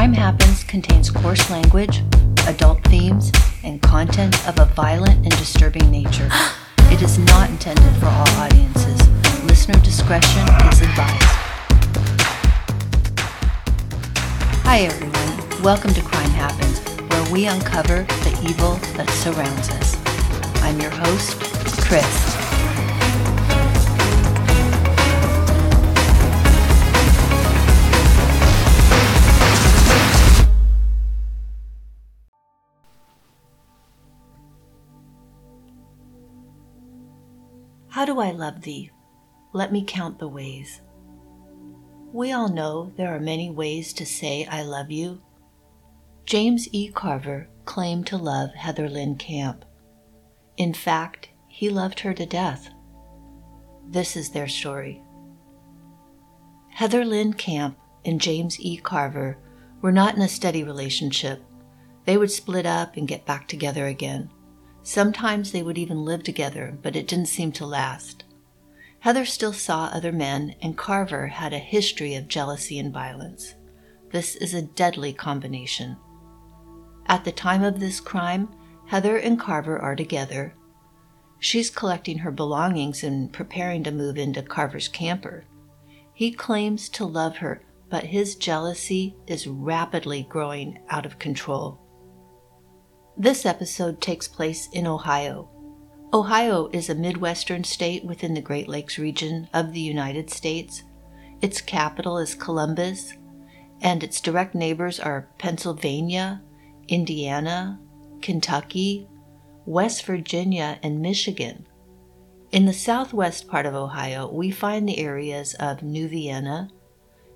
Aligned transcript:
Crime 0.00 0.14
Happens 0.14 0.64
contains 0.64 1.10
coarse 1.10 1.50
language, 1.50 2.02
adult 2.46 2.82
themes, 2.84 3.30
and 3.62 3.82
content 3.82 4.34
of 4.48 4.58
a 4.58 4.64
violent 4.64 5.16
and 5.16 5.30
disturbing 5.36 5.90
nature. 5.90 6.30
It 6.90 7.02
is 7.02 7.18
not 7.18 7.50
intended 7.50 7.94
for 7.96 8.06
all 8.06 8.28
audiences. 8.40 8.98
Listener 9.44 9.78
discretion 9.80 10.48
is 10.72 10.80
advised. 10.80 11.30
Hi, 14.64 14.88
everyone. 14.88 15.62
Welcome 15.62 15.92
to 15.92 16.00
Crime 16.00 16.30
Happens, 16.30 16.80
where 17.10 17.30
we 17.30 17.44
uncover 17.44 18.04
the 18.24 18.32
evil 18.42 18.76
that 18.96 19.10
surrounds 19.10 19.68
us. 19.68 19.98
I'm 20.62 20.80
your 20.80 20.92
host, 20.92 21.38
Chris. 21.82 22.29
I 38.20 38.30
love 38.30 38.62
thee? 38.62 38.90
Let 39.52 39.72
me 39.72 39.84
count 39.86 40.18
the 40.18 40.28
ways. 40.28 40.80
We 42.12 42.32
all 42.32 42.48
know 42.48 42.92
there 42.96 43.14
are 43.14 43.20
many 43.20 43.50
ways 43.50 43.92
to 43.94 44.06
say 44.06 44.44
I 44.46 44.62
love 44.62 44.90
you. 44.90 45.20
James 46.24 46.68
E. 46.72 46.90
Carver 46.90 47.48
claimed 47.64 48.06
to 48.08 48.16
love 48.16 48.54
Heather 48.54 48.88
Lynn 48.88 49.16
Camp. 49.16 49.64
In 50.56 50.74
fact, 50.74 51.28
he 51.48 51.68
loved 51.68 52.00
her 52.00 52.14
to 52.14 52.26
death. 52.26 52.70
This 53.88 54.16
is 54.16 54.30
their 54.30 54.48
story. 54.48 55.02
Heather 56.68 57.04
Lynn 57.04 57.32
Camp 57.32 57.78
and 58.04 58.20
James 58.20 58.60
E. 58.60 58.76
Carver 58.76 59.38
were 59.82 59.92
not 59.92 60.14
in 60.14 60.22
a 60.22 60.28
steady 60.28 60.62
relationship. 60.62 61.42
They 62.04 62.16
would 62.16 62.30
split 62.30 62.66
up 62.66 62.96
and 62.96 63.08
get 63.08 63.26
back 63.26 63.48
together 63.48 63.86
again. 63.86 64.30
Sometimes 64.82 65.52
they 65.52 65.62
would 65.62 65.78
even 65.78 66.04
live 66.04 66.22
together, 66.22 66.78
but 66.82 66.96
it 66.96 67.06
didn't 67.06 67.26
seem 67.26 67.52
to 67.52 67.66
last. 67.66 68.24
Heather 69.00 69.24
still 69.24 69.52
saw 69.52 69.86
other 69.86 70.12
men, 70.12 70.54
and 70.60 70.76
Carver 70.76 71.28
had 71.28 71.52
a 71.52 71.58
history 71.58 72.14
of 72.14 72.28
jealousy 72.28 72.78
and 72.78 72.92
violence. 72.92 73.54
This 74.12 74.36
is 74.36 74.54
a 74.54 74.62
deadly 74.62 75.12
combination. 75.12 75.96
At 77.06 77.24
the 77.24 77.32
time 77.32 77.62
of 77.62 77.80
this 77.80 78.00
crime, 78.00 78.48
Heather 78.86 79.16
and 79.16 79.38
Carver 79.38 79.78
are 79.78 79.96
together. 79.96 80.54
She's 81.38 81.70
collecting 81.70 82.18
her 82.18 82.30
belongings 82.30 83.02
and 83.02 83.32
preparing 83.32 83.82
to 83.84 83.90
move 83.90 84.18
into 84.18 84.42
Carver's 84.42 84.88
camper. 84.88 85.44
He 86.12 86.32
claims 86.32 86.88
to 86.90 87.06
love 87.06 87.38
her, 87.38 87.62
but 87.88 88.04
his 88.04 88.36
jealousy 88.36 89.16
is 89.26 89.46
rapidly 89.46 90.26
growing 90.28 90.80
out 90.90 91.06
of 91.06 91.18
control. 91.18 91.79
This 93.20 93.44
episode 93.44 94.00
takes 94.00 94.26
place 94.26 94.70
in 94.72 94.86
Ohio. 94.86 95.50
Ohio 96.10 96.70
is 96.72 96.88
a 96.88 96.94
Midwestern 96.94 97.64
state 97.64 98.02
within 98.02 98.32
the 98.32 98.40
Great 98.40 98.66
Lakes 98.66 98.98
region 98.98 99.46
of 99.52 99.74
the 99.74 99.80
United 99.80 100.30
States. 100.30 100.84
Its 101.42 101.60
capital 101.60 102.16
is 102.16 102.34
Columbus, 102.34 103.12
and 103.82 104.02
its 104.02 104.22
direct 104.22 104.54
neighbors 104.54 104.98
are 104.98 105.28
Pennsylvania, 105.36 106.40
Indiana, 106.88 107.78
Kentucky, 108.22 109.06
West 109.66 110.06
Virginia, 110.06 110.78
and 110.82 111.02
Michigan. 111.02 111.66
In 112.52 112.64
the 112.64 112.72
southwest 112.72 113.48
part 113.48 113.66
of 113.66 113.74
Ohio, 113.74 114.32
we 114.32 114.50
find 114.50 114.88
the 114.88 114.98
areas 114.98 115.52
of 115.60 115.82
New 115.82 116.08
Vienna, 116.08 116.70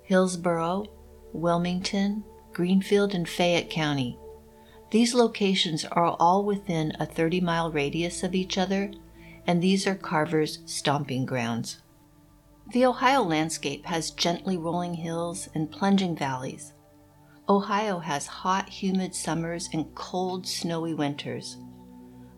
Hillsboro, 0.05 0.87
Wilmington, 1.35 2.25
Greenfield, 2.55 3.15
and 3.15 3.29
Fayette 3.29 3.69
County. 3.69 4.19
These 4.91 5.15
locations 5.15 5.85
are 5.85 6.17
all 6.21 6.45
within 6.45 6.93
a 7.01 7.07
30 7.07 7.41
mile 7.41 7.71
radius 7.71 8.23
of 8.23 8.35
each 8.35 8.57
other, 8.57 8.93
and 9.47 9.63
these 9.63 9.87
are 9.87 9.95
Carver's 9.95 10.61
stomping 10.67 11.27
grounds. 11.27 11.81
The 12.73 12.87
Ohio 12.87 13.23
landscape 13.23 13.85
has 13.87 14.11
gently 14.11 14.57
rolling 14.57 14.95
hills 14.95 15.49
and 15.55 15.71
plunging 15.71 16.17
valleys. 16.17 16.73
Ohio 17.49 17.99
has 17.99 18.27
hot, 18.27 18.71
humid 18.71 19.15
summers 19.15 19.69
and 19.73 19.95
cold, 19.95 20.47
snowy 20.47 20.95
winters. 20.95 21.59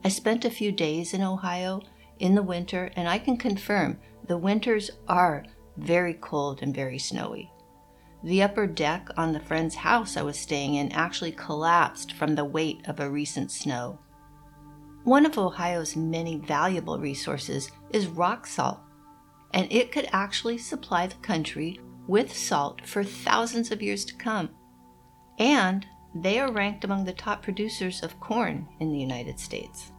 I 0.03 0.09
spent 0.09 0.44
a 0.44 0.50
few 0.50 0.72
days 0.72 1.15
in 1.15 1.22
Ohio 1.22 1.82
in 2.19 2.34
the 2.34 2.43
winter, 2.43 2.91
and 2.97 3.09
I 3.09 3.19
can 3.19 3.37
confirm 3.37 3.99
the 4.26 4.38
winters 4.38 4.91
are 5.06 5.44
very 5.76 6.15
cold 6.15 6.60
and 6.62 6.75
very 6.75 6.99
snowy. 6.99 7.50
The 8.25 8.43
upper 8.43 8.66
deck 8.66 9.09
on 9.16 9.32
the 9.32 9.41
friend's 9.41 9.77
house 9.77 10.16
I 10.16 10.22
was 10.22 10.38
staying 10.38 10.75
in 10.75 10.91
actually 10.93 11.32
collapsed 11.32 12.12
from 12.12 12.34
the 12.34 12.44
weight 12.44 12.87
of 12.87 12.99
a 12.99 13.10
recent 13.10 13.53
snow. 13.53 13.99
One 15.04 15.25
of 15.25 15.38
Ohio's 15.38 15.94
many 15.94 16.37
valuable 16.37 16.99
resources 16.99 17.71
is 17.91 18.06
rock 18.06 18.47
salt, 18.47 18.81
and 19.55 19.71
it 19.71 19.93
could 19.93 20.09
actually 20.12 20.59
supply 20.59 21.06
the 21.06 21.15
country 21.16 21.81
with 22.09 22.37
salt 22.37 22.84
for 22.87 23.05
thousands 23.05 23.71
of 23.71 23.82
years 23.82 24.05
to 24.06 24.16
come. 24.16 24.50
And 25.38 25.87
they 26.15 26.41
are 26.41 26.50
ranked 26.50 26.84
among 26.84 27.05
the 27.05 27.12
top 27.12 27.43
producers 27.43 28.03
of 28.03 28.19
corn 28.21 28.69
in 28.81 28.91
the 28.91 28.99
United 28.99 29.38
States. 29.38 29.93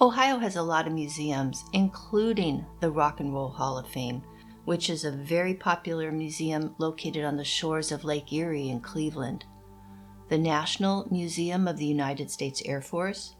Ohio 0.00 0.38
has 0.38 0.56
a 0.56 0.62
lot 0.62 0.86
of 0.86 0.92
museums, 0.92 1.64
including 1.72 2.66
the 2.80 2.90
Rock 2.90 3.20
and 3.20 3.32
Roll 3.32 3.50
Hall 3.50 3.78
of 3.78 3.86
Fame, 3.86 4.22
which 4.64 4.88
is 4.88 5.04
a 5.04 5.10
very 5.10 5.54
popular 5.54 6.10
museum 6.10 6.74
located 6.78 7.24
on 7.24 7.36
the 7.36 7.44
shores 7.44 7.92
of 7.92 8.04
Lake 8.04 8.32
Erie 8.32 8.68
in 8.68 8.80
Cleveland, 8.80 9.44
the 10.28 10.38
National 10.38 11.06
Museum 11.10 11.68
of 11.68 11.76
the 11.76 11.86
United 11.86 12.30
States 12.30 12.62
Air 12.64 12.80
Force, 12.80 13.36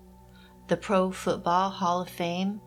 the 0.69 0.77
Pro 0.77 1.11
Football 1.11 1.71
Hall 1.71 2.03
of 2.03 2.09
Fame, 2.09 2.61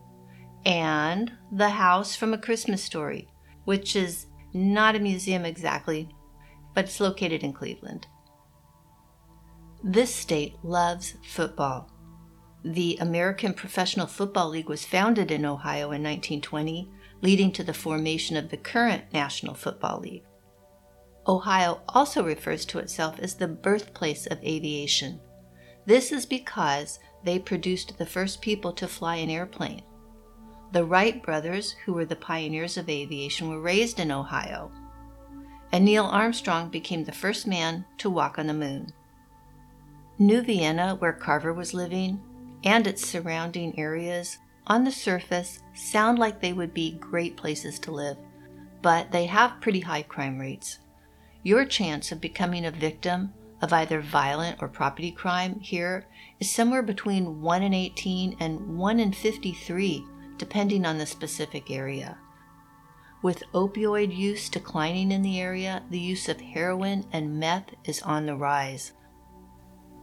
and 0.64 1.32
the 1.52 1.70
House 1.70 2.16
from 2.16 2.34
A 2.34 2.38
Christmas 2.38 2.82
Story, 2.82 3.28
which 3.64 3.94
is 3.94 4.26
not 4.52 4.96
a 4.96 5.00
museum 5.00 5.44
exactly, 5.44 6.08
but 6.74 6.86
it's 6.86 7.00
located 7.00 7.42
in 7.42 7.52
Cleveland. 7.52 8.06
This 9.84 10.12
state 10.12 10.56
loves 10.64 11.14
football. 11.22 11.90
The 12.64 12.98
American 13.00 13.54
Professional 13.54 14.08
Football 14.08 14.50
League 14.50 14.68
was 14.68 14.84
founded 14.84 15.30
in 15.30 15.44
Ohio 15.44 15.92
in 15.92 16.02
1920 16.02 16.90
leading 17.20 17.52
to 17.52 17.64
the 17.64 17.74
formation 17.74 18.36
of 18.36 18.48
the 18.48 18.56
current 18.56 19.04
National 19.12 19.54
Football 19.54 20.00
League. 20.00 20.24
Ohio 21.26 21.80
also 21.88 22.24
refers 22.24 22.64
to 22.64 22.78
itself 22.78 23.18
as 23.18 23.34
the 23.34 23.48
birthplace 23.48 24.26
of 24.26 24.42
aviation. 24.42 25.20
This 25.84 26.12
is 26.12 26.24
because 26.24 26.98
they 27.24 27.38
produced 27.38 27.98
the 27.98 28.06
first 28.06 28.40
people 28.40 28.72
to 28.72 28.88
fly 28.88 29.16
an 29.16 29.30
airplane. 29.30 29.82
The 30.72 30.84
Wright 30.84 31.22
brothers, 31.22 31.72
who 31.84 31.92
were 31.92 32.04
the 32.04 32.16
pioneers 32.16 32.76
of 32.76 32.88
aviation, 32.88 33.48
were 33.48 33.60
raised 33.60 33.98
in 33.98 34.12
Ohio. 34.12 34.70
And 35.72 35.84
Neil 35.84 36.04
Armstrong 36.04 36.70
became 36.70 37.04
the 37.04 37.12
first 37.12 37.46
man 37.46 37.84
to 37.98 38.10
walk 38.10 38.38
on 38.38 38.46
the 38.46 38.54
moon. 38.54 38.92
New 40.18 40.42
Vienna, 40.42 40.94
where 40.94 41.12
Carver 41.12 41.52
was 41.52 41.74
living, 41.74 42.20
and 42.64 42.86
its 42.86 43.06
surrounding 43.06 43.78
areas 43.78 44.38
on 44.68 44.84
the 44.84 44.92
surface 44.92 45.60
sound 45.74 46.18
like 46.18 46.40
they 46.40 46.52
would 46.52 46.74
be 46.74 46.98
great 46.98 47.36
places 47.36 47.78
to 47.78 47.90
live, 47.90 48.18
but 48.82 49.10
they 49.10 49.24
have 49.24 49.60
pretty 49.60 49.80
high 49.80 50.02
crime 50.02 50.38
rates. 50.38 50.78
Your 51.42 51.64
chance 51.64 52.12
of 52.12 52.20
becoming 52.20 52.66
a 52.66 52.70
victim 52.70 53.32
of 53.62 53.72
either 53.72 54.00
violent 54.00 54.62
or 54.62 54.68
property 54.68 55.10
crime 55.10 55.58
here 55.60 56.06
is 56.38 56.50
somewhere 56.50 56.82
between 56.82 57.40
1 57.40 57.62
in 57.62 57.74
18 57.74 58.36
and 58.38 58.78
1 58.78 59.00
in 59.00 59.12
53, 59.12 60.04
depending 60.36 60.84
on 60.84 60.98
the 60.98 61.06
specific 61.06 61.70
area. 61.70 62.18
With 63.22 63.42
opioid 63.52 64.16
use 64.16 64.48
declining 64.48 65.10
in 65.10 65.22
the 65.22 65.40
area, 65.40 65.82
the 65.90 65.98
use 65.98 66.28
of 66.28 66.40
heroin 66.40 67.06
and 67.10 67.40
meth 67.40 67.70
is 67.84 68.02
on 68.02 68.26
the 68.26 68.36
rise. 68.36 68.92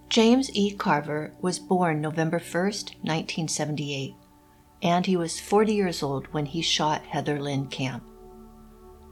James 0.09 0.50
E. 0.53 0.73
Carver 0.75 1.33
was 1.39 1.59
born 1.59 2.01
November 2.01 2.39
1, 2.39 2.61
1978 2.61 4.15
and 4.85 5.07
he 5.07 5.17
was 5.17 5.39
40 5.39 5.73
years 5.73 6.03
old 6.03 6.27
when 6.27 6.45
he 6.45 6.61
shot 6.61 7.03
Heather 7.07 7.41
Lynn 7.41 7.65
Camp. 7.65 8.03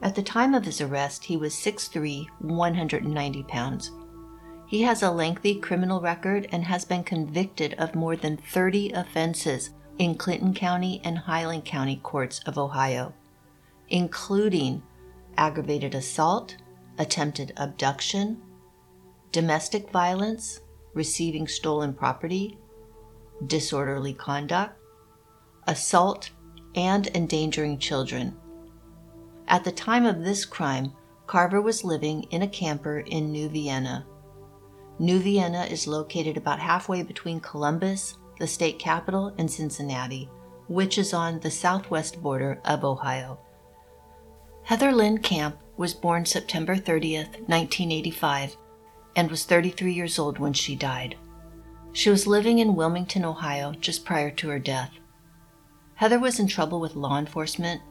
At 0.03 0.13
the 0.13 0.21
time 0.21 0.53
of 0.53 0.65
his 0.65 0.79
arrest, 0.79 1.23
he 1.23 1.35
was 1.35 1.55
6'3, 1.55 2.27
190 2.41 3.43
pounds. 3.43 3.91
He 4.67 4.83
has 4.83 5.01
a 5.01 5.09
lengthy 5.09 5.55
criminal 5.55 5.99
record 5.99 6.47
and 6.51 6.63
has 6.63 6.85
been 6.85 7.03
convicted 7.03 7.73
of 7.79 7.95
more 7.95 8.15
than 8.15 8.37
30 8.37 8.91
offenses 8.91 9.71
in 9.97 10.13
Clinton 10.13 10.53
County 10.53 11.01
and 11.03 11.17
Highland 11.17 11.65
County 11.65 11.99
courts 12.03 12.39
of 12.45 12.59
Ohio, 12.59 13.11
including 13.89 14.83
aggravated 15.37 15.95
assault, 15.95 16.55
attempted 16.99 17.51
abduction, 17.57 18.39
domestic 19.31 19.89
violence, 19.89 20.61
receiving 20.93 21.47
stolen 21.47 21.95
property, 21.95 22.59
disorderly 23.47 24.13
conduct, 24.13 24.77
assault, 25.67 26.29
and 26.75 27.07
endangering 27.15 27.77
children. 27.77 28.35
At 29.47 29.63
the 29.63 29.71
time 29.71 30.05
of 30.05 30.23
this 30.23 30.45
crime, 30.45 30.93
Carver 31.27 31.61
was 31.61 31.83
living 31.83 32.23
in 32.31 32.41
a 32.41 32.47
camper 32.47 32.99
in 32.99 33.31
New 33.31 33.49
Vienna. 33.49 34.05
New 34.99 35.19
Vienna 35.19 35.63
is 35.63 35.87
located 35.87 36.37
about 36.37 36.59
halfway 36.59 37.03
between 37.03 37.39
Columbus, 37.39 38.17
the 38.39 38.47
state 38.47 38.79
capital, 38.79 39.33
and 39.37 39.49
Cincinnati, 39.49 40.29
which 40.67 40.97
is 40.97 41.13
on 41.13 41.39
the 41.39 41.51
southwest 41.51 42.21
border 42.21 42.59
of 42.65 42.83
Ohio. 42.83 43.39
Heather 44.63 44.91
Lynn 44.91 45.17
Camp 45.17 45.57
was 45.77 45.93
born 45.93 46.25
September 46.25 46.75
30th, 46.75 47.39
1985, 47.47 48.57
and 49.15 49.29
was 49.29 49.45
33 49.45 49.93
years 49.93 50.17
old 50.17 50.39
when 50.39 50.53
she 50.53 50.75
died. 50.75 51.15
She 51.91 52.09
was 52.09 52.25
living 52.25 52.59
in 52.59 52.75
Wilmington, 52.75 53.25
Ohio, 53.25 53.73
just 53.73 54.05
prior 54.05 54.31
to 54.31 54.49
her 54.49 54.59
death. 54.59 54.91
Heather 55.95 56.19
was 56.19 56.39
in 56.39 56.47
trouble 56.47 56.79
with 56.79 56.95
law 56.95 57.17
enforcement. 57.17 57.81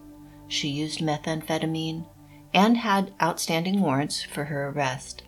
She 0.49 0.69
used 0.69 1.01
methamphetamine 1.01 2.07
and 2.53 2.77
had 2.77 3.15
outstanding 3.23 3.81
warrants 3.81 4.23
for 4.23 4.45
her 4.45 4.69
arrest. 4.69 5.23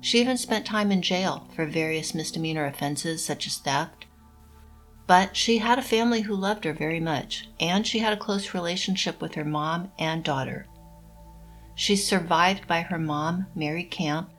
She 0.00 0.20
even 0.20 0.38
spent 0.38 0.64
time 0.64 0.90
in 0.90 1.02
jail 1.02 1.48
for 1.54 1.66
various 1.66 2.14
misdemeanor 2.14 2.64
offenses 2.64 3.24
such 3.24 3.46
as 3.46 3.58
theft. 3.58 4.06
But 5.06 5.36
she 5.36 5.58
had 5.58 5.78
a 5.78 5.82
family 5.82 6.22
who 6.22 6.34
loved 6.34 6.64
her 6.64 6.72
very 6.72 7.00
much, 7.00 7.48
and 7.58 7.86
she 7.86 7.98
had 7.98 8.12
a 8.12 8.16
close 8.16 8.54
relationship 8.54 9.20
with 9.20 9.34
her 9.34 9.44
mom 9.44 9.90
and 9.98 10.22
daughter. 10.22 10.66
She's 11.74 12.06
survived 12.06 12.66
by 12.66 12.82
her 12.82 12.98
mom, 12.98 13.46
Mary 13.54 13.84
Camp, 13.84 14.30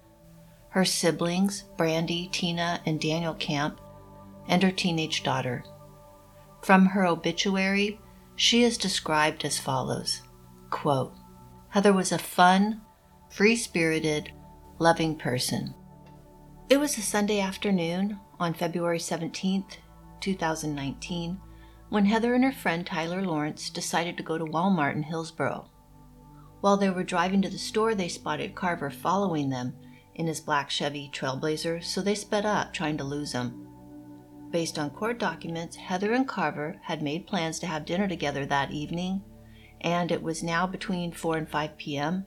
her 0.69 0.85
siblings, 0.85 1.65
Brandy, 1.77 2.29
Tina, 2.31 2.81
and 2.85 2.99
Daniel 2.99 3.33
Camp, 3.33 3.81
and 4.47 4.63
her 4.63 4.71
teenage 4.71 5.23
daughter. 5.23 5.63
From 6.61 6.85
her 6.87 7.05
obituary, 7.05 7.99
she 8.35 8.63
is 8.63 8.77
described 8.77 9.43
as 9.45 9.59
follows 9.59 10.21
quote, 10.69 11.13
Heather 11.69 11.93
was 11.93 12.11
a 12.11 12.17
fun, 12.17 12.81
free 13.29 13.55
spirited, 13.55 14.31
loving 14.79 15.17
person. 15.17 15.73
It 16.69 16.79
was 16.79 16.97
a 16.97 17.01
Sunday 17.01 17.41
afternoon 17.41 18.19
on 18.39 18.53
February 18.53 18.99
17th, 18.99 19.77
2019, 20.21 21.39
when 21.89 22.05
Heather 22.05 22.33
and 22.33 22.43
her 22.43 22.51
friend 22.51 22.85
Tyler 22.85 23.21
Lawrence 23.21 23.69
decided 23.69 24.15
to 24.17 24.23
go 24.23 24.37
to 24.37 24.45
Walmart 24.45 24.95
in 24.95 25.03
Hillsboro. 25.03 25.69
While 26.61 26.77
they 26.77 26.89
were 26.89 27.03
driving 27.03 27.41
to 27.41 27.49
the 27.49 27.57
store, 27.57 27.95
they 27.95 28.07
spotted 28.07 28.55
Carver 28.55 28.89
following 28.89 29.49
them 29.49 29.73
in 30.15 30.27
his 30.27 30.39
black 30.39 30.69
Chevy 30.69 31.09
Trailblazer, 31.11 31.83
so 31.83 32.01
they 32.01 32.15
sped 32.15 32.45
up, 32.45 32.71
trying 32.71 32.97
to 32.97 33.03
lose 33.03 33.33
him. 33.33 33.67
Based 34.51 34.77
on 34.77 34.89
court 34.89 35.17
documents, 35.17 35.77
Heather 35.77 36.11
and 36.11 36.27
Carver 36.27 36.75
had 36.83 37.01
made 37.01 37.25
plans 37.25 37.57
to 37.59 37.67
have 37.67 37.85
dinner 37.85 38.07
together 38.07 38.45
that 38.45 38.71
evening, 38.71 39.23
and 39.79 40.11
it 40.11 40.21
was 40.21 40.43
now 40.43 40.67
between 40.67 41.13
4 41.13 41.37
and 41.37 41.49
5 41.49 41.77
p.m. 41.77 42.25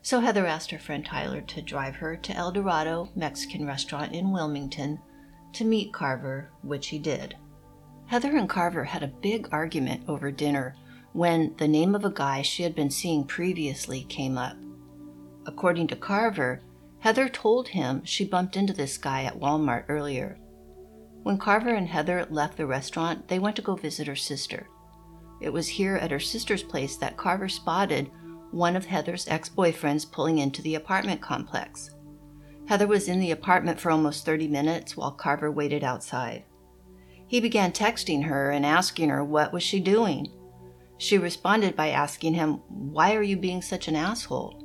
So 0.00 0.20
Heather 0.20 0.46
asked 0.46 0.70
her 0.70 0.78
friend 0.78 1.04
Tyler 1.04 1.42
to 1.42 1.60
drive 1.60 1.96
her 1.96 2.16
to 2.16 2.32
El 2.32 2.50
Dorado 2.52 3.10
Mexican 3.14 3.66
restaurant 3.66 4.14
in 4.14 4.32
Wilmington 4.32 5.00
to 5.52 5.64
meet 5.64 5.92
Carver, 5.92 6.50
which 6.62 6.88
he 6.88 6.98
did. 6.98 7.36
Heather 8.06 8.34
and 8.36 8.48
Carver 8.48 8.84
had 8.84 9.02
a 9.02 9.08
big 9.08 9.46
argument 9.52 10.04
over 10.08 10.32
dinner 10.32 10.74
when 11.12 11.54
the 11.58 11.68
name 11.68 11.94
of 11.94 12.04
a 12.04 12.10
guy 12.10 12.40
she 12.40 12.62
had 12.62 12.74
been 12.74 12.90
seeing 12.90 13.24
previously 13.24 14.04
came 14.04 14.38
up. 14.38 14.56
According 15.44 15.88
to 15.88 15.96
Carver, 15.96 16.62
Heather 17.00 17.28
told 17.28 17.68
him 17.68 18.02
she 18.04 18.24
bumped 18.24 18.56
into 18.56 18.72
this 18.72 18.96
guy 18.96 19.24
at 19.24 19.38
Walmart 19.38 19.84
earlier. 19.88 20.38
When 21.22 21.38
Carver 21.38 21.74
and 21.74 21.88
Heather 21.88 22.26
left 22.30 22.56
the 22.56 22.66
restaurant, 22.66 23.28
they 23.28 23.38
went 23.38 23.56
to 23.56 23.62
go 23.62 23.74
visit 23.76 24.06
her 24.06 24.16
sister. 24.16 24.68
It 25.40 25.52
was 25.52 25.68
here 25.68 25.96
at 25.96 26.10
her 26.10 26.20
sister's 26.20 26.62
place 26.62 26.96
that 26.96 27.16
Carver 27.16 27.48
spotted 27.48 28.10
one 28.50 28.74
of 28.74 28.86
Heather's 28.86 29.28
ex 29.28 29.48
boyfriends 29.48 30.10
pulling 30.10 30.38
into 30.38 30.62
the 30.62 30.74
apartment 30.74 31.20
complex. 31.20 31.90
Heather 32.66 32.86
was 32.86 33.08
in 33.08 33.20
the 33.20 33.30
apartment 33.30 33.80
for 33.80 33.90
almost 33.90 34.24
30 34.24 34.48
minutes 34.48 34.96
while 34.96 35.12
Carver 35.12 35.50
waited 35.50 35.84
outside. 35.84 36.44
He 37.26 37.40
began 37.40 37.72
texting 37.72 38.24
her 38.24 38.50
and 38.50 38.66
asking 38.66 39.08
her 39.08 39.22
what 39.24 39.52
was 39.52 39.62
she 39.62 39.80
doing. 39.80 40.28
She 40.98 41.16
responded 41.16 41.76
by 41.76 41.88
asking 41.88 42.34
him, 42.34 42.60
"Why 42.68 43.14
are 43.14 43.22
you 43.22 43.36
being 43.36 43.62
such 43.62 43.88
an 43.88 43.96
asshole?" 43.96 44.62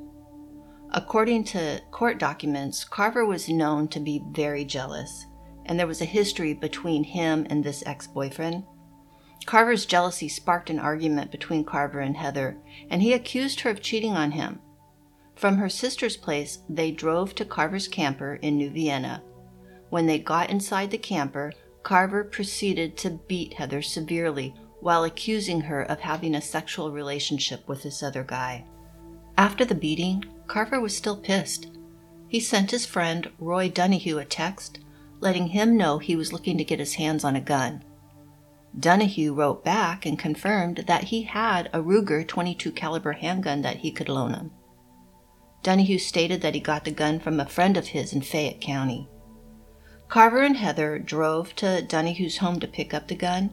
According 0.90 1.44
to 1.44 1.80
court 1.90 2.18
documents, 2.18 2.84
Carver 2.84 3.24
was 3.24 3.48
known 3.48 3.88
to 3.88 4.00
be 4.00 4.22
very 4.30 4.64
jealous, 4.64 5.26
and 5.66 5.78
there 5.78 5.86
was 5.86 6.00
a 6.00 6.06
history 6.06 6.54
between 6.54 7.04
him 7.04 7.46
and 7.50 7.62
this 7.62 7.82
ex-boyfriend. 7.86 8.64
Carver's 9.44 9.86
jealousy 9.86 10.28
sparked 10.28 10.70
an 10.70 10.78
argument 10.78 11.30
between 11.30 11.64
Carver 11.64 12.00
and 12.00 12.16
Heather, 12.16 12.56
and 12.90 13.02
he 13.02 13.12
accused 13.12 13.60
her 13.60 13.70
of 13.70 13.80
cheating 13.80 14.12
on 14.12 14.32
him. 14.32 14.60
From 15.36 15.58
her 15.58 15.68
sister's 15.68 16.16
place, 16.16 16.58
they 16.68 16.90
drove 16.90 17.34
to 17.34 17.44
Carver's 17.44 17.86
camper 17.86 18.36
in 18.36 18.56
New 18.56 18.70
Vienna. 18.70 19.22
When 19.90 20.06
they 20.06 20.18
got 20.18 20.50
inside 20.50 20.90
the 20.90 20.98
camper, 20.98 21.52
Carver 21.82 22.24
proceeded 22.24 22.96
to 22.96 23.20
beat 23.28 23.54
Heather 23.54 23.82
severely 23.82 24.54
while 24.80 25.04
accusing 25.04 25.60
her 25.60 25.82
of 25.82 26.00
having 26.00 26.34
a 26.34 26.40
sexual 26.42 26.90
relationship 26.90 27.68
with 27.68 27.82
this 27.82 28.02
other 28.02 28.24
guy. 28.24 28.64
After 29.38 29.64
the 29.64 29.74
beating, 29.74 30.24
Carver 30.46 30.80
was 30.80 30.96
still 30.96 31.16
pissed. 31.16 31.68
He 32.28 32.40
sent 32.40 32.72
his 32.72 32.86
friend 32.86 33.30
Roy 33.38 33.68
Donahue 33.68 34.18
a 34.18 34.24
text, 34.24 34.80
letting 35.20 35.48
him 35.48 35.76
know 35.76 35.98
he 35.98 36.16
was 36.16 36.32
looking 36.32 36.58
to 36.58 36.64
get 36.64 36.78
his 36.78 36.94
hands 36.94 37.24
on 37.24 37.36
a 37.36 37.40
gun. 37.40 37.82
Donahue 38.78 39.32
wrote 39.32 39.64
back 39.64 40.04
and 40.04 40.18
confirmed 40.18 40.84
that 40.86 41.04
he 41.04 41.22
had 41.22 41.70
a 41.72 41.80
Ruger 41.80 42.26
22 42.26 42.72
caliber 42.72 43.12
handgun 43.12 43.62
that 43.62 43.78
he 43.78 43.90
could 43.90 44.08
loan 44.08 44.34
him. 44.34 44.50
Donahue 45.62 45.98
stated 45.98 46.42
that 46.42 46.54
he 46.54 46.60
got 46.60 46.84
the 46.84 46.90
gun 46.90 47.18
from 47.18 47.40
a 47.40 47.46
friend 47.46 47.76
of 47.76 47.88
his 47.88 48.12
in 48.12 48.20
Fayette 48.20 48.60
County. 48.60 49.08
Carver 50.08 50.42
and 50.42 50.56
Heather 50.56 50.98
drove 50.98 51.56
to 51.56 51.82
Donahue's 51.82 52.38
home 52.38 52.60
to 52.60 52.68
pick 52.68 52.94
up 52.94 53.08
the 53.08 53.16
gun. 53.16 53.50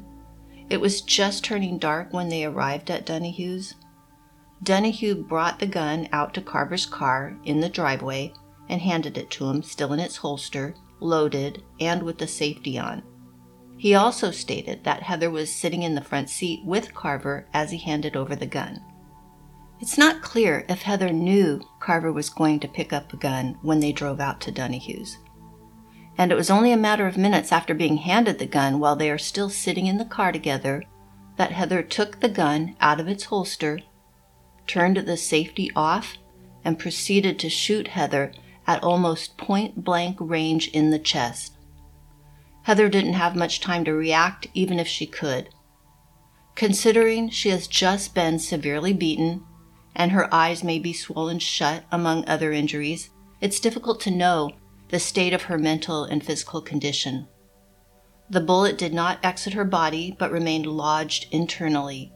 It 0.69 0.81
was 0.81 1.01
just 1.01 1.43
turning 1.43 1.79
dark 1.79 2.13
when 2.13 2.29
they 2.29 2.45
arrived 2.45 2.91
at 2.91 3.05
Donahue's. 3.05 3.75
Donahue 4.61 5.15
brought 5.15 5.59
the 5.59 5.65
gun 5.65 6.07
out 6.11 6.33
to 6.33 6.41
Carver's 6.41 6.85
car 6.85 7.37
in 7.43 7.59
the 7.59 7.69
driveway 7.69 8.33
and 8.69 8.81
handed 8.81 9.17
it 9.17 9.29
to 9.31 9.49
him, 9.49 9.63
still 9.63 9.93
in 9.93 9.99
its 9.99 10.17
holster, 10.17 10.75
loaded, 11.03 11.63
and 11.79 12.03
with 12.03 12.17
the 12.17 12.27
safety 12.27 12.79
on. 12.79 13.03
He 13.77 13.95
also 13.95 14.31
stated 14.31 14.83
that 14.83 15.03
Heather 15.03 15.29
was 15.29 15.53
sitting 15.53 15.83
in 15.83 15.95
the 15.95 16.01
front 16.01 16.29
seat 16.29 16.63
with 16.63 16.93
Carver 16.93 17.47
as 17.53 17.71
he 17.71 17.77
handed 17.77 18.15
over 18.15 18.35
the 18.35 18.45
gun. 18.45 18.81
It's 19.79 19.97
not 19.97 20.21
clear 20.21 20.65
if 20.69 20.83
Heather 20.83 21.11
knew 21.11 21.61
Carver 21.81 22.13
was 22.13 22.29
going 22.29 22.61
to 22.61 22.67
pick 22.67 22.93
up 22.93 23.11
a 23.11 23.17
gun 23.17 23.57
when 23.61 23.81
they 23.81 23.91
drove 23.91 24.21
out 24.21 24.39
to 24.41 24.51
Donahue's. 24.51 25.17
And 26.17 26.31
it 26.31 26.35
was 26.35 26.49
only 26.49 26.71
a 26.71 26.77
matter 26.77 27.07
of 27.07 27.17
minutes 27.17 27.51
after 27.51 27.73
being 27.73 27.97
handed 27.97 28.39
the 28.39 28.45
gun 28.45 28.79
while 28.79 28.95
they 28.95 29.09
are 29.09 29.17
still 29.17 29.49
sitting 29.49 29.87
in 29.87 29.97
the 29.97 30.05
car 30.05 30.31
together 30.31 30.83
that 31.35 31.51
Heather 31.51 31.83
took 31.83 32.19
the 32.19 32.29
gun 32.29 32.75
out 32.79 32.99
of 32.99 33.07
its 33.07 33.25
holster, 33.25 33.79
turned 34.67 34.97
the 34.97 35.17
safety 35.17 35.71
off, 35.75 36.15
and 36.63 36.79
proceeded 36.79 37.37
to 37.39 37.49
shoot 37.49 37.89
Heather 37.89 38.31
at 38.67 38.83
almost 38.83 39.37
point 39.37 39.83
blank 39.83 40.17
range 40.19 40.67
in 40.69 40.89
the 40.89 40.99
chest. 40.99 41.57
Heather 42.63 42.87
didn't 42.87 43.13
have 43.13 43.35
much 43.35 43.59
time 43.59 43.83
to 43.85 43.93
react, 43.93 44.47
even 44.53 44.79
if 44.79 44.87
she 44.87 45.05
could. 45.05 45.49
Considering 46.55 47.29
she 47.29 47.49
has 47.49 47.67
just 47.67 48.15
been 48.15 48.39
severely 48.39 48.93
beaten 48.93 49.43
and 49.95 50.11
her 50.11 50.33
eyes 50.33 50.63
may 50.63 50.79
be 50.79 50.93
swollen 50.93 51.39
shut, 51.39 51.83
among 51.91 52.27
other 52.27 52.51
injuries, 52.51 53.09
it's 53.41 53.59
difficult 53.59 53.99
to 54.01 54.11
know 54.11 54.51
the 54.89 54.99
state 54.99 55.33
of 55.33 55.43
her 55.43 55.57
mental 55.57 56.03
and 56.03 56.23
physical 56.23 56.61
condition. 56.61 57.27
The 58.29 58.41
bullet 58.41 58.77
did 58.77 58.93
not 58.93 59.19
exit 59.23 59.53
her 59.53 59.65
body 59.65 60.15
but 60.17 60.31
remained 60.31 60.65
lodged 60.65 61.27
internally. 61.31 62.13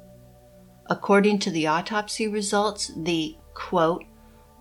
According 0.89 1.39
to 1.39 1.51
the 1.51 1.67
autopsy 1.67 2.27
results, 2.27 2.91
the 2.95 3.35
quote, 3.53 4.05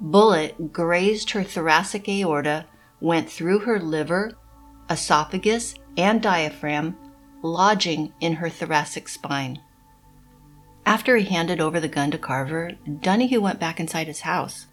bullet 0.00 0.72
grazed 0.72 1.30
her 1.30 1.42
thoracic 1.42 2.08
aorta, 2.08 2.66
went 3.00 3.30
through 3.30 3.60
her 3.60 3.78
liver, 3.78 4.32
esophagus, 4.90 5.74
and 5.96 6.22
diaphragm, 6.22 6.96
lodging 7.42 8.12
in 8.20 8.34
her 8.34 8.48
thoracic 8.48 9.08
spine. 9.08 9.60
After 10.84 11.16
he 11.16 11.24
handed 11.24 11.60
over 11.60 11.80
the 11.80 11.88
gun 11.88 12.10
to 12.12 12.18
Carver, 12.18 12.72
Donahue 13.00 13.40
went 13.40 13.58
back 13.58 13.80
inside 13.80 14.06
his 14.06 14.20
house. 14.20 14.66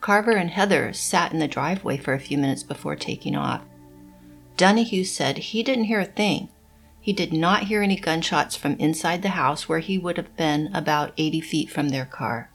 Carver 0.00 0.32
and 0.32 0.50
Heather 0.50 0.92
sat 0.92 1.32
in 1.32 1.40
the 1.40 1.48
driveway 1.48 1.96
for 1.96 2.14
a 2.14 2.20
few 2.20 2.38
minutes 2.38 2.62
before 2.62 2.96
taking 2.96 3.36
off. 3.36 3.62
Donahue 4.56 5.04
said 5.04 5.38
he 5.38 5.62
didn't 5.62 5.84
hear 5.84 6.00
a 6.00 6.06
thing. 6.06 6.48
He 7.00 7.12
did 7.12 7.32
not 7.32 7.64
hear 7.64 7.82
any 7.82 7.96
gunshots 7.96 8.56
from 8.56 8.74
inside 8.74 9.22
the 9.22 9.30
house 9.30 9.68
where 9.68 9.78
he 9.78 9.98
would 9.98 10.16
have 10.16 10.36
been 10.36 10.70
about 10.74 11.12
80 11.16 11.40
feet 11.40 11.70
from 11.70 11.90
their 11.90 12.06
car. 12.06 12.50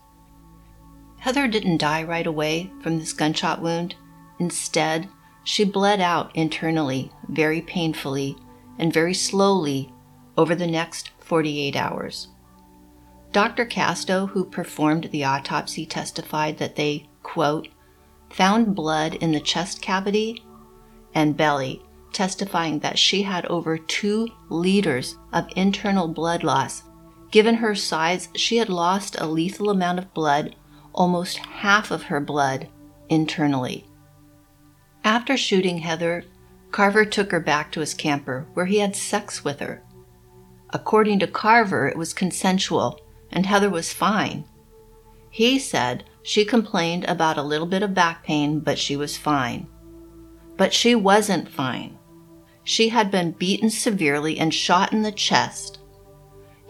Heather 1.23 1.47
didn't 1.47 1.77
die 1.77 2.03
right 2.03 2.27
away 2.27 2.69
from 2.81 2.99
this 2.99 3.13
gunshot 3.13 3.61
wound. 3.61 3.95
Instead, 4.39 5.07
she 5.45 5.63
bled 5.63 6.01
out 6.01 6.35
internally, 6.35 7.13
very 7.29 7.61
painfully, 7.61 8.35
and 8.77 8.91
very 8.91 9.13
slowly 9.13 9.89
over 10.35 10.53
the 10.53 10.67
next 10.67 11.11
48 11.19 11.77
hours. 11.77 12.27
Dr. 13.31 13.63
Casto, 13.63 14.25
who 14.25 14.43
performed 14.43 15.05
the 15.05 15.23
autopsy, 15.23 15.85
testified 15.85 16.57
that 16.57 16.75
they, 16.75 17.07
quote, 17.21 17.69
found 18.29 18.75
blood 18.75 19.15
in 19.15 19.31
the 19.31 19.39
chest 19.39 19.81
cavity, 19.81 20.43
and 21.15 21.37
belly, 21.37 21.81
testifying 22.11 22.79
that 22.79 22.99
she 22.99 23.21
had 23.21 23.45
over 23.45 23.77
two 23.77 24.27
liters 24.49 25.15
of 25.31 25.47
internal 25.55 26.09
blood 26.09 26.43
loss. 26.43 26.83
Given 27.31 27.55
her 27.55 27.75
size, 27.75 28.27
she 28.35 28.57
had 28.57 28.67
lost 28.67 29.15
a 29.21 29.25
lethal 29.25 29.69
amount 29.69 29.99
of 29.99 30.13
blood, 30.13 30.57
almost 30.93 31.37
half 31.37 31.91
of 31.91 32.03
her 32.03 32.19
blood, 32.19 32.69
internally. 33.09 33.85
After 35.03 35.35
shooting 35.35 35.79
Heather, 35.79 36.23
Carver 36.71 37.05
took 37.05 37.31
her 37.31 37.39
back 37.39 37.71
to 37.71 37.81
his 37.81 37.93
camper 37.93 38.47
where 38.53 38.65
he 38.65 38.79
had 38.79 38.95
sex 38.95 39.43
with 39.43 39.59
her. 39.59 39.83
According 40.71 41.19
to 41.19 41.27
Carver, 41.27 41.87
it 41.87 41.97
was 41.97 42.13
consensual 42.13 42.99
and 43.31 43.45
Heather 43.45 43.69
was 43.69 43.93
fine. 43.93 44.45
He 45.29 45.59
said 45.59 46.05
she 46.23 46.45
complained 46.45 47.05
about 47.05 47.37
a 47.37 47.43
little 47.43 47.67
bit 47.67 47.83
of 47.83 47.93
back 47.93 48.23
pain, 48.23 48.59
but 48.59 48.79
she 48.79 48.95
was 48.95 49.17
fine. 49.17 49.67
But 50.57 50.73
she 50.73 50.95
wasn't 50.95 51.49
fine. 51.49 51.97
She 52.63 52.89
had 52.89 53.11
been 53.11 53.31
beaten 53.31 53.69
severely 53.69 54.39
and 54.39 54.53
shot 54.53 54.93
in 54.93 55.01
the 55.01 55.11
chest. 55.11 55.79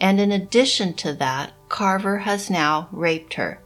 And 0.01 0.19
in 0.19 0.31
addition 0.31 0.95
to 0.95 1.13
that, 1.13 1.53
Carver 1.69 2.19
has 2.19 2.49
now 2.49 2.89
raped 2.91 3.35
her. 3.35 3.62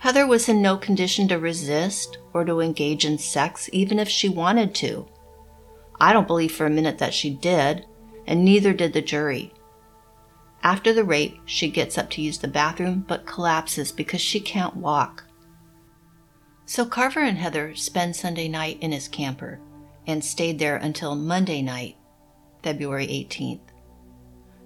Heather 0.00 0.26
was 0.26 0.48
in 0.48 0.62
no 0.62 0.78
condition 0.78 1.28
to 1.28 1.38
resist 1.38 2.16
or 2.32 2.42
to 2.46 2.60
engage 2.60 3.04
in 3.04 3.18
sex, 3.18 3.68
even 3.70 3.98
if 3.98 4.08
she 4.08 4.30
wanted 4.30 4.74
to. 4.76 5.06
I 6.00 6.14
don't 6.14 6.26
believe 6.26 6.52
for 6.52 6.64
a 6.64 6.70
minute 6.70 6.96
that 6.98 7.12
she 7.12 7.28
did, 7.28 7.84
and 8.26 8.42
neither 8.42 8.72
did 8.72 8.94
the 8.94 9.02
jury. 9.02 9.52
After 10.62 10.94
the 10.94 11.04
rape, 11.04 11.38
she 11.44 11.70
gets 11.70 11.98
up 11.98 12.08
to 12.10 12.22
use 12.22 12.38
the 12.38 12.48
bathroom 12.48 13.04
but 13.06 13.26
collapses 13.26 13.92
because 13.92 14.22
she 14.22 14.40
can't 14.40 14.74
walk. 14.74 15.24
So 16.64 16.86
Carver 16.86 17.20
and 17.20 17.36
Heather 17.36 17.74
spend 17.74 18.16
Sunday 18.16 18.48
night 18.48 18.78
in 18.80 18.92
his 18.92 19.06
camper 19.06 19.60
and 20.06 20.24
stayed 20.24 20.58
there 20.58 20.76
until 20.76 21.14
Monday 21.14 21.60
night, 21.60 21.98
February 22.62 23.06
18th. 23.06 23.68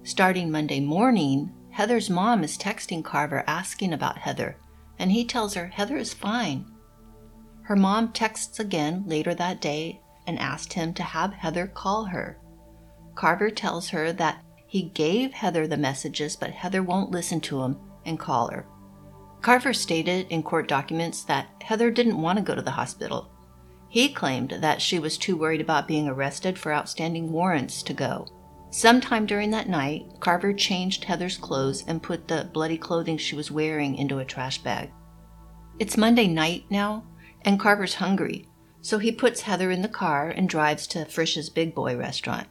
Starting 0.03 0.49
Monday 0.49 0.79
morning, 0.79 1.51
Heather's 1.71 2.09
mom 2.09 2.41
is 2.41 2.57
texting 2.57 3.03
Carver 3.03 3.43
asking 3.47 3.91
about 3.91 4.19
Heather 4.19 4.55
and 4.99 5.11
he 5.11 5.25
tells 5.25 5.53
her 5.53 5.67
Heather 5.67 5.97
is 5.97 6.13
fine. 6.13 6.65
Her 7.63 7.75
mom 7.75 8.11
texts 8.11 8.59
again 8.59 9.03
later 9.07 9.33
that 9.33 9.61
day 9.61 10.01
and 10.27 10.39
asked 10.39 10.73
him 10.73 10.93
to 10.93 11.03
have 11.03 11.33
Heather 11.33 11.67
call 11.67 12.05
her. 12.05 12.39
Carver 13.15 13.49
tells 13.49 13.89
her 13.89 14.11
that 14.13 14.43
he 14.67 14.83
gave 14.83 15.33
Heather 15.33 15.67
the 15.67 15.77
messages, 15.77 16.35
but 16.35 16.51
Heather 16.51 16.83
won't 16.83 17.11
listen 17.11 17.39
to 17.41 17.61
him 17.61 17.77
and 18.05 18.19
call 18.19 18.49
her. 18.49 18.65
Carver 19.41 19.73
stated 19.73 20.27
in 20.29 20.43
court 20.43 20.67
documents 20.67 21.23
that 21.23 21.47
Heather 21.61 21.91
didn't 21.91 22.21
want 22.21 22.37
to 22.37 22.43
go 22.43 22.55
to 22.55 22.61
the 22.61 22.71
hospital. 22.71 23.29
He 23.87 24.09
claimed 24.09 24.57
that 24.59 24.81
she 24.81 24.99
was 24.99 25.17
too 25.17 25.37
worried 25.37 25.61
about 25.61 25.87
being 25.87 26.07
arrested 26.07 26.57
for 26.59 26.73
outstanding 26.73 27.31
warrants 27.31 27.83
to 27.83 27.93
go. 27.93 28.27
Sometime 28.71 29.25
during 29.25 29.51
that 29.51 29.69
night, 29.69 30.05
Carver 30.19 30.53
changed 30.53 31.03
Heather's 31.03 31.37
clothes 31.37 31.83
and 31.87 32.03
put 32.03 32.27
the 32.27 32.49
bloody 32.53 32.77
clothing 32.77 33.17
she 33.17 33.35
was 33.35 33.51
wearing 33.51 33.95
into 33.95 34.19
a 34.19 34.25
trash 34.25 34.57
bag. 34.57 34.91
It's 35.79 35.97
Monday 35.97 36.27
night 36.27 36.65
now, 36.69 37.05
and 37.43 37.59
Carver's 37.59 37.95
hungry, 37.95 38.47
so 38.81 38.97
he 38.99 39.11
puts 39.11 39.41
Heather 39.41 39.71
in 39.71 39.81
the 39.81 39.87
car 39.87 40.29
and 40.29 40.49
drives 40.49 40.87
to 40.87 41.05
Frisch's 41.05 41.49
Big 41.49 41.73
Boy 41.73 41.95
restaurant. 41.97 42.47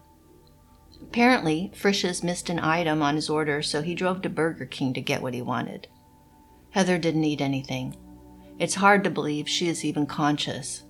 Apparently, 1.02 1.70
Frisch's 1.74 2.22
missed 2.22 2.48
an 2.48 2.58
item 2.58 3.02
on 3.02 3.16
his 3.16 3.28
order, 3.28 3.62
so 3.62 3.82
he 3.82 3.94
drove 3.94 4.22
to 4.22 4.28
Burger 4.28 4.66
King 4.66 4.94
to 4.94 5.00
get 5.00 5.22
what 5.22 5.34
he 5.34 5.42
wanted. 5.42 5.88
Heather 6.70 6.98
didn't 6.98 7.24
eat 7.24 7.40
anything. 7.40 7.96
It's 8.58 8.74
hard 8.74 9.04
to 9.04 9.10
believe 9.10 9.48
she 9.48 9.68
is 9.68 9.84
even 9.84 10.06
conscious. 10.06 10.84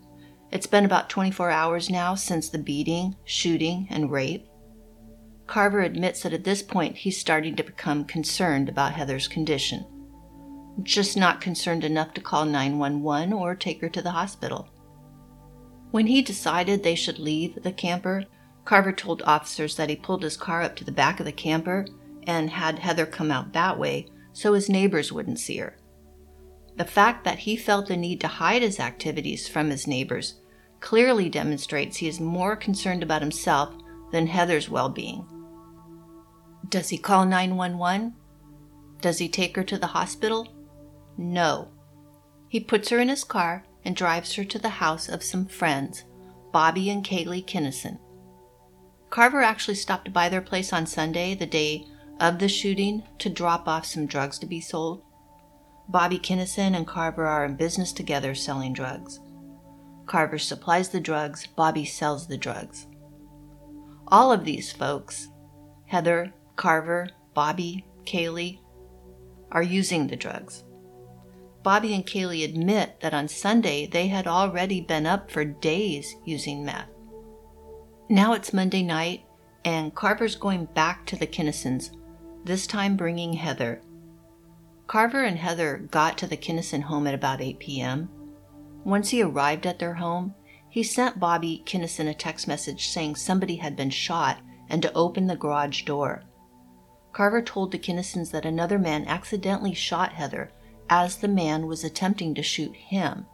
It's 0.50 0.66
been 0.66 0.84
about 0.84 1.10
24 1.10 1.50
hours 1.50 1.90
now 1.90 2.14
since 2.14 2.48
the 2.48 2.58
beating, 2.58 3.16
shooting, 3.24 3.86
and 3.90 4.10
rape. 4.10 4.46
Carver 5.46 5.80
admits 5.80 6.22
that 6.22 6.32
at 6.32 6.44
this 6.44 6.62
point 6.62 6.96
he's 6.96 7.18
starting 7.18 7.54
to 7.56 7.62
become 7.62 8.04
concerned 8.04 8.68
about 8.68 8.94
Heather's 8.94 9.28
condition. 9.28 9.86
Just 10.82 11.16
not 11.16 11.40
concerned 11.40 11.84
enough 11.84 12.14
to 12.14 12.20
call 12.20 12.44
911 12.44 13.32
or 13.32 13.54
take 13.54 13.80
her 13.80 13.88
to 13.90 14.02
the 14.02 14.10
hospital. 14.12 14.68
When 15.90 16.06
he 16.06 16.22
decided 16.22 16.82
they 16.82 16.96
should 16.96 17.18
leave 17.18 17.62
the 17.62 17.72
camper, 17.72 18.24
Carver 18.64 18.92
told 18.92 19.22
officers 19.22 19.76
that 19.76 19.90
he 19.90 19.96
pulled 19.96 20.22
his 20.22 20.36
car 20.36 20.62
up 20.62 20.74
to 20.76 20.84
the 20.84 20.90
back 20.90 21.20
of 21.20 21.26
the 21.26 21.32
camper 21.32 21.86
and 22.26 22.50
had 22.50 22.80
Heather 22.80 23.06
come 23.06 23.30
out 23.30 23.52
that 23.52 23.78
way 23.78 24.06
so 24.32 24.54
his 24.54 24.68
neighbors 24.68 25.12
wouldn't 25.12 25.38
see 25.38 25.58
her. 25.58 25.76
The 26.76 26.84
fact 26.84 27.22
that 27.24 27.40
he 27.40 27.56
felt 27.56 27.86
the 27.86 27.96
need 27.96 28.20
to 28.22 28.26
hide 28.26 28.62
his 28.62 28.80
activities 28.80 29.46
from 29.46 29.70
his 29.70 29.86
neighbors 29.86 30.34
clearly 30.80 31.28
demonstrates 31.28 31.98
he 31.98 32.08
is 32.08 32.18
more 32.18 32.56
concerned 32.56 33.02
about 33.02 33.22
himself 33.22 33.72
than 34.10 34.26
Heather's 34.26 34.68
well 34.68 34.88
being. 34.88 35.24
Does 36.68 36.88
he 36.88 36.98
call 36.98 37.26
911? 37.26 38.14
Does 39.00 39.18
he 39.18 39.28
take 39.28 39.56
her 39.56 39.64
to 39.64 39.78
the 39.78 39.88
hospital? 39.88 40.48
No. 41.18 41.68
He 42.48 42.60
puts 42.60 42.88
her 42.88 42.98
in 42.98 43.08
his 43.08 43.24
car 43.24 43.64
and 43.84 43.94
drives 43.94 44.34
her 44.34 44.44
to 44.44 44.58
the 44.58 44.68
house 44.68 45.08
of 45.08 45.22
some 45.22 45.46
friends, 45.46 46.04
Bobby 46.52 46.88
and 46.88 47.04
Kaylee 47.04 47.46
Kinnison. 47.46 47.98
Carver 49.10 49.42
actually 49.42 49.74
stopped 49.74 50.12
by 50.12 50.28
their 50.28 50.40
place 50.40 50.72
on 50.72 50.86
Sunday, 50.86 51.34
the 51.34 51.46
day 51.46 51.86
of 52.18 52.38
the 52.38 52.48
shooting, 52.48 53.02
to 53.18 53.28
drop 53.28 53.68
off 53.68 53.84
some 53.84 54.06
drugs 54.06 54.38
to 54.38 54.46
be 54.46 54.60
sold. 54.60 55.02
Bobby 55.88 56.18
Kinnison 56.18 56.74
and 56.74 56.86
Carver 56.86 57.26
are 57.26 57.44
in 57.44 57.56
business 57.56 57.92
together 57.92 58.34
selling 58.34 58.72
drugs. 58.72 59.20
Carver 60.06 60.38
supplies 60.38 60.88
the 60.88 61.00
drugs, 61.00 61.46
Bobby 61.46 61.84
sells 61.84 62.26
the 62.26 62.38
drugs. 62.38 62.86
All 64.08 64.32
of 64.32 64.44
these 64.44 64.72
folks, 64.72 65.28
Heather, 65.86 66.32
Carver, 66.56 67.08
Bobby, 67.34 67.84
Kaylee, 68.04 68.60
are 69.50 69.62
using 69.62 70.06
the 70.06 70.16
drugs. 70.16 70.64
Bobby 71.62 71.94
and 71.94 72.06
Kaylee 72.06 72.44
admit 72.44 73.00
that 73.00 73.14
on 73.14 73.26
Sunday 73.26 73.86
they 73.86 74.08
had 74.08 74.26
already 74.26 74.80
been 74.80 75.06
up 75.06 75.30
for 75.30 75.44
days 75.44 76.14
using 76.24 76.64
meth. 76.64 76.88
Now 78.10 78.34
it's 78.34 78.52
Monday 78.52 78.82
night, 78.82 79.24
and 79.64 79.94
Carver's 79.94 80.36
going 80.36 80.66
back 80.66 81.06
to 81.06 81.16
the 81.16 81.26
Kinnisons, 81.26 81.90
this 82.44 82.66
time 82.66 82.96
bringing 82.96 83.32
Heather. 83.32 83.80
Carver 84.86 85.24
and 85.24 85.38
Heather 85.38 85.78
got 85.90 86.18
to 86.18 86.26
the 86.26 86.36
Kinnison 86.36 86.82
home 86.82 87.06
at 87.06 87.14
about 87.14 87.40
8 87.40 87.58
p.m. 87.58 88.10
Once 88.84 89.08
he 89.08 89.22
arrived 89.22 89.66
at 89.66 89.78
their 89.78 89.94
home, 89.94 90.34
he 90.68 90.82
sent 90.82 91.18
Bobby 91.18 91.62
Kinnison 91.64 92.08
a 92.08 92.14
text 92.14 92.46
message 92.46 92.88
saying 92.88 93.16
somebody 93.16 93.56
had 93.56 93.76
been 93.76 93.90
shot 93.90 94.40
and 94.68 94.82
to 94.82 94.92
open 94.92 95.26
the 95.26 95.36
garage 95.36 95.84
door. 95.84 96.24
Carver 97.14 97.40
told 97.40 97.70
the 97.70 97.78
Kinnisons 97.78 98.32
that 98.32 98.44
another 98.44 98.76
man 98.76 99.06
accidentally 99.06 99.72
shot 99.72 100.12
Heather 100.12 100.50
as 100.90 101.16
the 101.16 101.28
man 101.28 101.66
was 101.66 101.84
attempting 101.84 102.34
to 102.34 102.42
shoot 102.42 102.74
him. 102.74 103.26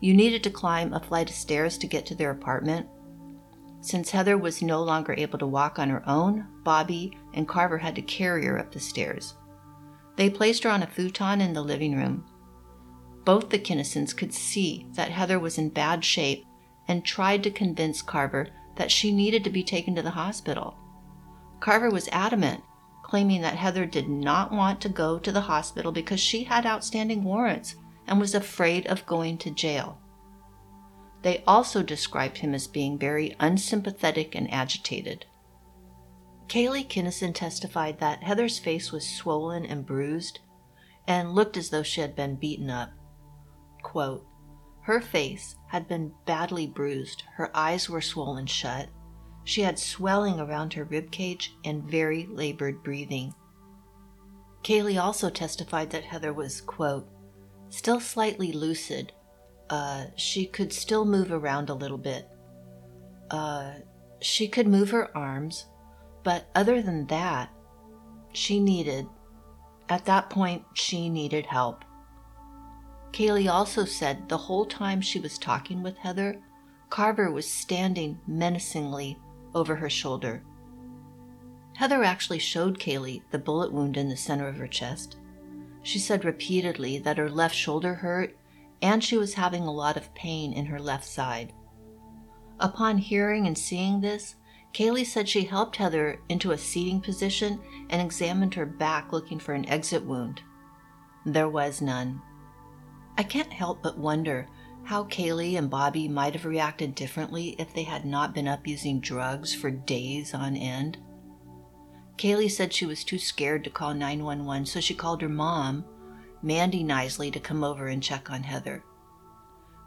You 0.00 0.14
needed 0.14 0.42
to 0.44 0.50
climb 0.50 0.94
a 0.94 1.00
flight 1.00 1.28
of 1.28 1.36
stairs 1.36 1.76
to 1.78 1.86
get 1.86 2.06
to 2.06 2.14
their 2.14 2.30
apartment. 2.30 2.88
Since 3.82 4.10
Heather 4.10 4.38
was 4.38 4.62
no 4.62 4.82
longer 4.82 5.14
able 5.16 5.38
to 5.38 5.46
walk 5.46 5.78
on 5.78 5.90
her 5.90 6.02
own, 6.08 6.46
Bobby 6.64 7.16
and 7.34 7.46
Carver 7.46 7.78
had 7.78 7.94
to 7.96 8.02
carry 8.02 8.46
her 8.46 8.58
up 8.58 8.72
the 8.72 8.80
stairs. 8.80 9.34
They 10.16 10.30
placed 10.30 10.64
her 10.64 10.70
on 10.70 10.82
a 10.82 10.86
futon 10.86 11.42
in 11.42 11.52
the 11.52 11.62
living 11.62 11.94
room. 11.96 12.24
Both 13.26 13.50
the 13.50 13.58
Kinnisons 13.58 14.16
could 14.16 14.32
see 14.32 14.86
that 14.92 15.10
Heather 15.10 15.38
was 15.38 15.58
in 15.58 15.68
bad 15.68 16.02
shape 16.02 16.46
and 16.88 17.04
tried 17.04 17.42
to 17.42 17.50
convince 17.50 18.00
Carver 18.00 18.48
that 18.76 18.90
she 18.90 19.12
needed 19.12 19.44
to 19.44 19.50
be 19.50 19.62
taken 19.62 19.94
to 19.96 20.02
the 20.02 20.10
hospital. 20.10 20.78
Carver 21.60 21.90
was 21.90 22.08
adamant 22.08 22.62
claiming 23.06 23.40
that 23.40 23.54
Heather 23.54 23.86
did 23.86 24.08
not 24.08 24.50
want 24.50 24.80
to 24.80 24.88
go 24.88 25.16
to 25.16 25.30
the 25.30 25.42
hospital 25.42 25.92
because 25.92 26.18
she 26.18 26.42
had 26.42 26.66
outstanding 26.66 27.22
warrants 27.22 27.76
and 28.08 28.18
was 28.18 28.34
afraid 28.34 28.84
of 28.88 29.06
going 29.06 29.38
to 29.38 29.50
jail. 29.52 30.00
They 31.22 31.44
also 31.46 31.84
described 31.84 32.38
him 32.38 32.52
as 32.52 32.66
being 32.66 32.98
very 32.98 33.36
unsympathetic 33.38 34.34
and 34.34 34.52
agitated. 34.52 35.24
Kaylee 36.48 36.88
Kinnison 36.88 37.32
testified 37.32 38.00
that 38.00 38.24
Heather's 38.24 38.58
face 38.58 38.90
was 38.90 39.08
swollen 39.08 39.64
and 39.64 39.86
bruised 39.86 40.40
and 41.06 41.32
looked 41.32 41.56
as 41.56 41.70
though 41.70 41.84
she 41.84 42.00
had 42.00 42.16
been 42.16 42.34
beaten 42.34 42.70
up. 42.70 42.90
Quote, 43.84 44.26
her 44.82 45.00
face 45.00 45.54
had 45.68 45.86
been 45.86 46.12
badly 46.26 46.66
bruised, 46.66 47.22
her 47.36 47.56
eyes 47.56 47.88
were 47.88 48.00
swollen 48.00 48.46
shut, 48.46 48.88
she 49.46 49.62
had 49.62 49.78
swelling 49.78 50.40
around 50.40 50.72
her 50.72 50.82
rib 50.84 51.08
cage 51.12 51.54
and 51.64 51.88
very 51.88 52.26
labored 52.26 52.82
breathing. 52.82 53.32
Kaylee 54.64 55.00
also 55.00 55.30
testified 55.30 55.90
that 55.90 56.02
Heather 56.02 56.32
was, 56.32 56.60
quote, 56.60 57.08
still 57.70 58.00
slightly 58.00 58.50
lucid. 58.50 59.12
Uh, 59.70 60.06
she 60.16 60.46
could 60.46 60.72
still 60.72 61.04
move 61.04 61.30
around 61.30 61.70
a 61.70 61.74
little 61.74 61.96
bit. 61.96 62.28
Uh, 63.30 63.74
she 64.20 64.48
could 64.48 64.66
move 64.66 64.90
her 64.90 65.16
arms, 65.16 65.66
but 66.24 66.48
other 66.56 66.82
than 66.82 67.06
that, 67.06 67.48
she 68.32 68.58
needed, 68.58 69.06
at 69.88 70.06
that 70.06 70.28
point, 70.28 70.64
she 70.74 71.08
needed 71.08 71.46
help. 71.46 71.84
Kaylee 73.12 73.48
also 73.48 73.84
said 73.84 74.28
the 74.28 74.36
whole 74.36 74.66
time 74.66 75.00
she 75.00 75.20
was 75.20 75.38
talking 75.38 75.84
with 75.84 75.96
Heather, 75.98 76.42
Carver 76.90 77.30
was 77.30 77.48
standing 77.48 78.18
menacingly 78.26 79.16
over 79.56 79.74
her 79.74 79.90
shoulder. 79.90 80.42
Heather 81.76 82.04
actually 82.04 82.38
showed 82.38 82.78
Kaylee 82.78 83.22
the 83.30 83.38
bullet 83.38 83.72
wound 83.72 83.96
in 83.96 84.08
the 84.08 84.16
center 84.16 84.46
of 84.46 84.58
her 84.58 84.68
chest. 84.68 85.16
She 85.82 85.98
said 85.98 86.24
repeatedly 86.24 86.98
that 86.98 87.18
her 87.18 87.30
left 87.30 87.54
shoulder 87.54 87.94
hurt 87.94 88.36
and 88.82 89.02
she 89.02 89.16
was 89.16 89.34
having 89.34 89.62
a 89.62 89.72
lot 89.72 89.96
of 89.96 90.14
pain 90.14 90.52
in 90.52 90.66
her 90.66 90.78
left 90.78 91.04
side. 91.04 91.52
Upon 92.60 92.98
hearing 92.98 93.46
and 93.46 93.56
seeing 93.56 94.00
this, 94.00 94.36
Kaylee 94.74 95.06
said 95.06 95.28
she 95.28 95.44
helped 95.44 95.76
Heather 95.76 96.20
into 96.28 96.50
a 96.50 96.58
seating 96.58 97.00
position 97.00 97.58
and 97.88 98.02
examined 98.02 98.54
her 98.54 98.66
back 98.66 99.12
looking 99.12 99.38
for 99.38 99.54
an 99.54 99.66
exit 99.68 100.04
wound. 100.04 100.42
There 101.24 101.48
was 101.48 101.80
none. 101.80 102.20
I 103.16 103.22
can't 103.22 103.52
help 103.52 103.82
but 103.82 103.98
wonder 103.98 104.48
how 104.86 105.04
Kaylee 105.04 105.58
and 105.58 105.68
Bobby 105.68 106.08
might 106.08 106.34
have 106.34 106.44
reacted 106.44 106.94
differently 106.94 107.56
if 107.58 107.74
they 107.74 107.82
had 107.82 108.04
not 108.04 108.34
been 108.34 108.46
up 108.46 108.66
using 108.66 109.00
drugs 109.00 109.52
for 109.54 109.70
days 109.70 110.32
on 110.32 110.56
end. 110.56 110.98
Kaylee 112.16 112.50
said 112.50 112.72
she 112.72 112.86
was 112.86 113.04
too 113.04 113.18
scared 113.18 113.64
to 113.64 113.70
call 113.70 113.94
911, 113.94 114.66
so 114.66 114.80
she 114.80 114.94
called 114.94 115.22
her 115.22 115.28
mom, 115.28 115.84
Mandy 116.40 116.84
Knisely, 116.84 117.32
to 117.32 117.40
come 117.40 117.64
over 117.64 117.88
and 117.88 118.02
check 118.02 118.30
on 118.30 118.44
Heather. 118.44 118.84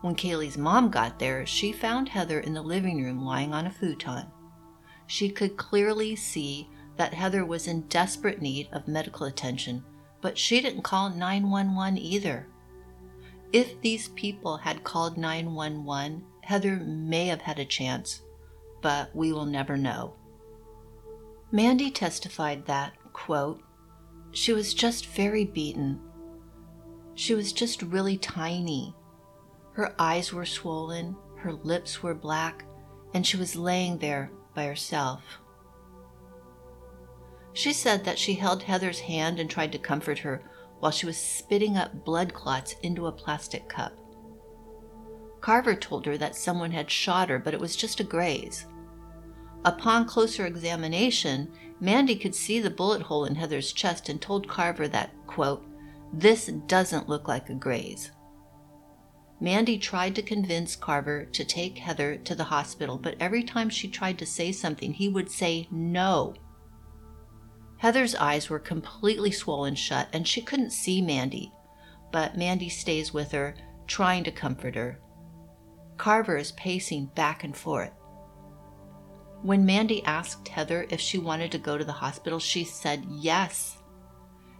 When 0.01 0.15
Kaylee's 0.15 0.57
mom 0.57 0.89
got 0.89 1.17
there, 1.17 1.45
she 1.45 1.71
found 1.71 2.09
Heather 2.09 2.39
in 2.39 2.53
the 2.53 2.61
living 2.61 3.03
room 3.03 3.23
lying 3.23 3.53
on 3.53 3.67
a 3.67 3.71
futon. 3.71 4.27
She 5.07 5.29
could 5.29 5.57
clearly 5.57 6.15
see 6.15 6.69
that 6.97 7.13
Heather 7.13 7.45
was 7.45 7.67
in 7.67 7.81
desperate 7.87 8.41
need 8.41 8.67
of 8.73 8.87
medical 8.87 9.25
attention, 9.25 9.83
but 10.21 10.37
she 10.37 10.61
didn't 10.61 10.83
call 10.83 11.09
911 11.09 11.97
either. 11.97 12.47
If 13.51 13.81
these 13.81 14.09
people 14.09 14.57
had 14.57 14.83
called 14.83 15.17
911, 15.17 16.23
Heather 16.41 16.77
may 16.77 17.25
have 17.27 17.41
had 17.41 17.57
a 17.57 17.65
chance, 17.65 18.21
but 18.81 19.15
we 19.15 19.33
will 19.33 19.45
never 19.45 19.75
know. 19.75 20.13
Mandy 21.51 21.89
testified 21.89 22.67
that, 22.67 22.93
quote, 23.11 23.61
she 24.31 24.53
was 24.53 24.75
just 24.75 25.07
very 25.07 25.45
beaten. 25.45 25.99
She 27.15 27.33
was 27.33 27.51
just 27.51 27.81
really 27.81 28.17
tiny. 28.17 28.95
Her 29.73 29.95
eyes 29.97 30.31
were 30.31 30.45
swollen, 30.45 31.15
her 31.37 31.53
lips 31.53 32.03
were 32.03 32.13
black, 32.13 32.65
and 33.15 33.25
she 33.25 33.37
was 33.37 33.55
laying 33.55 33.97
there 33.97 34.31
by 34.53 34.65
herself. 34.65 35.23
She 37.53 37.73
said 37.73 38.05
that 38.05 38.19
she 38.19 38.35
held 38.35 38.61
Heather's 38.61 38.99
hand 38.99 39.39
and 39.39 39.49
tried 39.49 39.71
to 39.71 39.79
comfort 39.79 40.19
her 40.19 40.43
while 40.79 40.91
she 40.91 41.05
was 41.05 41.17
spitting 41.17 41.77
up 41.77 42.05
blood 42.05 42.33
clots 42.33 42.75
into 42.83 43.07
a 43.07 43.11
plastic 43.11 43.67
cup. 43.67 43.93
Carver 45.41 45.75
told 45.75 46.05
her 46.05 46.17
that 46.17 46.35
someone 46.35 46.71
had 46.71 46.91
shot 46.91 47.29
her, 47.29 47.39
but 47.39 47.53
it 47.53 47.59
was 47.59 47.75
just 47.75 47.99
a 47.99 48.03
graze. 48.03 48.65
Upon 49.65 50.05
closer 50.05 50.45
examination, 50.45 51.51
Mandy 51.79 52.15
could 52.15 52.35
see 52.35 52.59
the 52.59 52.69
bullet 52.69 53.01
hole 53.01 53.25
in 53.25 53.35
Heather's 53.35 53.71
chest 53.73 54.09
and 54.09 54.21
told 54.21 54.47
Carver 54.47 54.87
that, 54.89 55.11
quote, 55.27 55.65
this 56.11 56.47
doesn't 56.67 57.09
look 57.09 57.27
like 57.27 57.49
a 57.49 57.53
graze. 57.53 58.11
Mandy 59.41 59.77
tried 59.77 60.15
to 60.15 60.21
convince 60.21 60.75
Carver 60.75 61.25
to 61.25 61.45
take 61.45 61.77
Heather 61.77 62.17
to 62.17 62.35
the 62.35 62.45
hospital, 62.45 62.97
but 62.97 63.15
every 63.19 63.43
time 63.43 63.69
she 63.69 63.87
tried 63.87 64.17
to 64.19 64.25
say 64.25 64.51
something, 64.51 64.93
he 64.93 65.07
would 65.07 65.31
say 65.31 65.67
no. 65.71 66.33
Heather's 67.79 68.13
eyes 68.15 68.49
were 68.49 68.59
completely 68.59 69.31
swollen 69.31 69.75
shut 69.75 70.09
and 70.11 70.27
she 70.27 70.41
couldn't 70.41 70.71
see 70.71 71.01
Mandy, 71.01 71.53
but 72.11 72.37
Mandy 72.37 72.69
stays 72.69 73.13
with 73.13 73.31
her, 73.31 73.55
trying 73.87 74.23
to 74.25 74.31
comfort 74.31 74.75
her. 74.75 74.99
Carver 75.97 76.35
is 76.35 76.51
pacing 76.53 77.07
back 77.15 77.43
and 77.43 77.55
forth. 77.55 77.91
When 79.41 79.65
Mandy 79.65 80.03
asked 80.03 80.49
Heather 80.49 80.87
if 80.89 80.99
she 80.99 81.17
wanted 81.17 81.51
to 81.53 81.57
go 81.57 81.77
to 81.77 81.85
the 81.85 81.93
hospital, 81.93 82.39
she 82.39 82.65
said 82.65 83.05
yes 83.09 83.77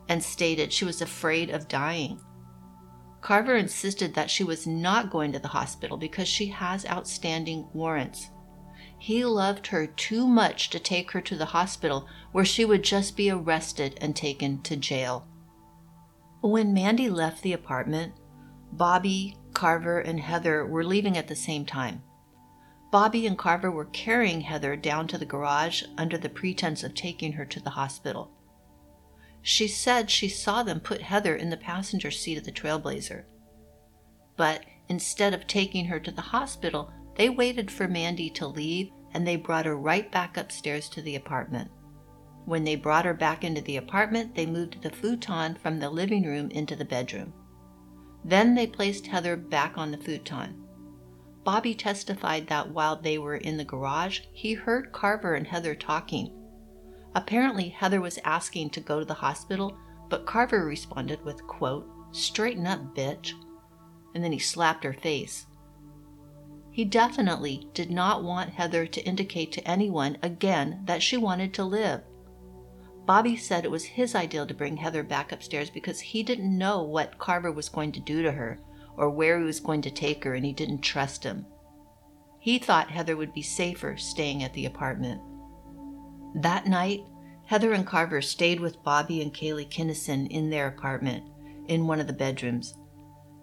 and 0.08 0.24
stated 0.24 0.72
she 0.72 0.86
was 0.86 1.02
afraid 1.02 1.50
of 1.50 1.68
dying. 1.68 2.20
Carver 3.22 3.58
insisted 3.58 4.14
that 4.16 4.32
she 4.32 4.46
was 4.46 4.66
not 4.66 5.12
going 5.12 5.34
to 5.34 5.40
the 5.40 5.48
hospital 5.50 5.98
because 5.98 6.28
she 6.28 6.48
has 6.48 6.86
outstanding 6.86 7.68
warrants. 7.74 8.30
He 9.00 9.24
loved 9.24 9.68
her 9.68 9.88
too 9.88 10.28
much 10.28 10.70
to 10.70 10.80
take 10.80 11.12
her 11.12 11.22
to 11.22 11.36
the 11.36 11.46
hospital 11.46 12.08
where 12.34 12.46
she 12.46 12.66
would 12.66 12.84
just 12.84 13.16
be 13.16 13.32
arrested 13.32 13.98
and 14.02 14.16
taken 14.16 14.62
to 14.64 14.76
jail. 14.76 15.26
When 16.42 16.74
Mandy 16.74 17.10
left 17.10 17.42
the 17.42 17.54
apartment, 17.54 18.14
Bobby, 18.72 19.38
Carver, 19.54 20.00
and 20.00 20.20
Heather 20.20 20.66
were 20.66 20.84
leaving 20.84 21.18
at 21.18 21.28
the 21.28 21.36
same 21.36 21.66
time. 21.66 22.04
Bobby 22.92 23.26
and 23.26 23.38
Carver 23.38 23.72
were 23.72 23.86
carrying 23.86 24.42
Heather 24.42 24.76
down 24.76 25.08
to 25.08 25.18
the 25.18 25.26
garage 25.26 25.84
under 25.98 26.18
the 26.18 26.30
pretense 26.30 26.84
of 26.84 26.94
taking 26.94 27.34
her 27.34 27.46
to 27.46 27.60
the 27.60 27.72
hospital. 27.72 28.32
She 29.42 29.68
said 29.68 30.10
she 30.10 30.28
saw 30.28 30.64
them 30.64 30.80
put 30.80 31.02
Heather 31.02 31.36
in 31.36 31.50
the 31.50 31.58
passenger 31.58 32.12
seat 32.12 32.38
of 32.38 32.44
the 32.44 32.52
Trailblazer. 32.52 33.26
But 34.36 34.66
instead 34.90 35.34
of 35.34 35.48
taking 35.48 35.86
her 35.86 36.00
to 36.00 36.12
the 36.12 36.22
hospital, 36.22 36.92
they 37.20 37.30
waited 37.30 37.70
for 37.70 37.86
Mandy 37.86 38.30
to 38.30 38.48
leave 38.48 38.92
and 39.14 39.28
they 39.28 39.36
brought 39.36 39.66
her 39.66 39.76
right 39.76 40.10
back 40.10 40.38
upstairs 40.38 40.88
to 40.88 41.02
the 41.02 41.18
apartment. 41.18 41.70
When 42.46 42.64
they 42.64 42.78
brought 42.78 43.04
her 43.04 43.14
back 43.14 43.44
into 43.44 43.60
the 43.60 43.76
apartment, 43.76 44.36
they 44.36 44.46
moved 44.46 44.82
the 44.82 44.90
futon 44.90 45.56
from 45.56 45.80
the 45.80 45.90
living 45.90 46.24
room 46.24 46.50
into 46.50 46.78
the 46.78 46.86
bedroom. 46.86 47.34
Then 48.24 48.56
they 48.56 48.66
placed 48.66 49.06
Heather 49.06 49.36
back 49.36 49.78
on 49.78 49.92
the 49.92 49.98
futon. 49.98 50.64
Bobby 51.44 51.76
testified 51.76 52.48
that 52.48 52.72
while 52.72 52.96
they 52.96 53.18
were 53.18 53.36
in 53.36 53.58
the 53.58 53.66
garage, 53.66 54.22
he 54.32 54.54
heard 54.54 54.94
Carver 54.94 55.36
and 55.36 55.46
Heather 55.46 55.76
talking. 55.76 56.34
Apparently, 57.16 57.68
Heather 57.68 58.00
was 58.00 58.18
asking 58.24 58.70
to 58.70 58.80
go 58.80 59.00
to 59.00 59.06
the 59.06 59.14
hospital, 59.14 59.78
but 60.08 60.26
Carver 60.26 60.64
responded 60.64 61.22
with, 61.26 61.46
quote, 61.48 61.86
Straighten 62.12 62.66
up, 62.66 62.96
bitch. 62.96 63.34
And 64.16 64.24
then 64.24 64.32
he 64.32 64.40
slapped 64.40 64.86
her 64.86 64.94
face. 64.94 65.48
He 66.72 66.86
definitely 66.86 67.68
did 67.74 67.92
not 67.92 68.24
want 68.24 68.52
Heather 68.52 68.86
to 68.86 69.06
indicate 69.06 69.52
to 69.54 69.68
anyone 69.68 70.18
again 70.22 70.82
that 70.86 71.04
she 71.04 71.18
wanted 71.18 71.54
to 71.56 71.64
live. 71.64 72.02
Bobby 73.06 73.36
said 73.36 73.66
it 73.66 73.72
was 73.72 73.86
his 73.86 74.14
idea 74.14 74.46
to 74.46 74.54
bring 74.54 74.78
Heather 74.78 75.04
back 75.04 75.32
upstairs 75.32 75.70
because 75.70 76.00
he 76.00 76.22
didn't 76.22 76.58
know 76.58 76.84
what 76.84 77.18
Carver 77.18 77.52
was 77.52 77.68
going 77.68 77.92
to 77.94 78.00
do 78.00 78.22
to 78.22 78.32
her 78.32 78.60
or 79.00 79.10
where 79.10 79.40
he 79.40 79.46
was 79.46 79.60
going 79.62 79.82
to 79.82 79.90
take 79.90 80.24
her, 80.26 80.36
and 80.36 80.46
he 80.46 80.52
didn't 80.52 80.82
trust 80.82 81.24
him. 81.24 81.46
He 82.38 82.60
thought 82.60 82.92
Heather 82.92 83.16
would 83.16 83.34
be 83.34 83.42
safer 83.42 83.96
staying 83.98 84.44
at 84.44 84.54
the 84.54 84.66
apartment. 84.66 85.22
That 86.36 86.68
night, 86.68 87.04
Heather 87.46 87.72
and 87.72 87.88
Carver 87.88 88.22
stayed 88.22 88.60
with 88.60 88.84
Bobby 88.84 89.22
and 89.22 89.34
Kaylee 89.34 89.70
Kinnison 89.70 90.28
in 90.28 90.50
their 90.50 90.68
apartment, 90.68 91.24
in 91.68 91.88
one 91.88 92.00
of 92.00 92.08
the 92.08 92.14
bedrooms. 92.14 92.78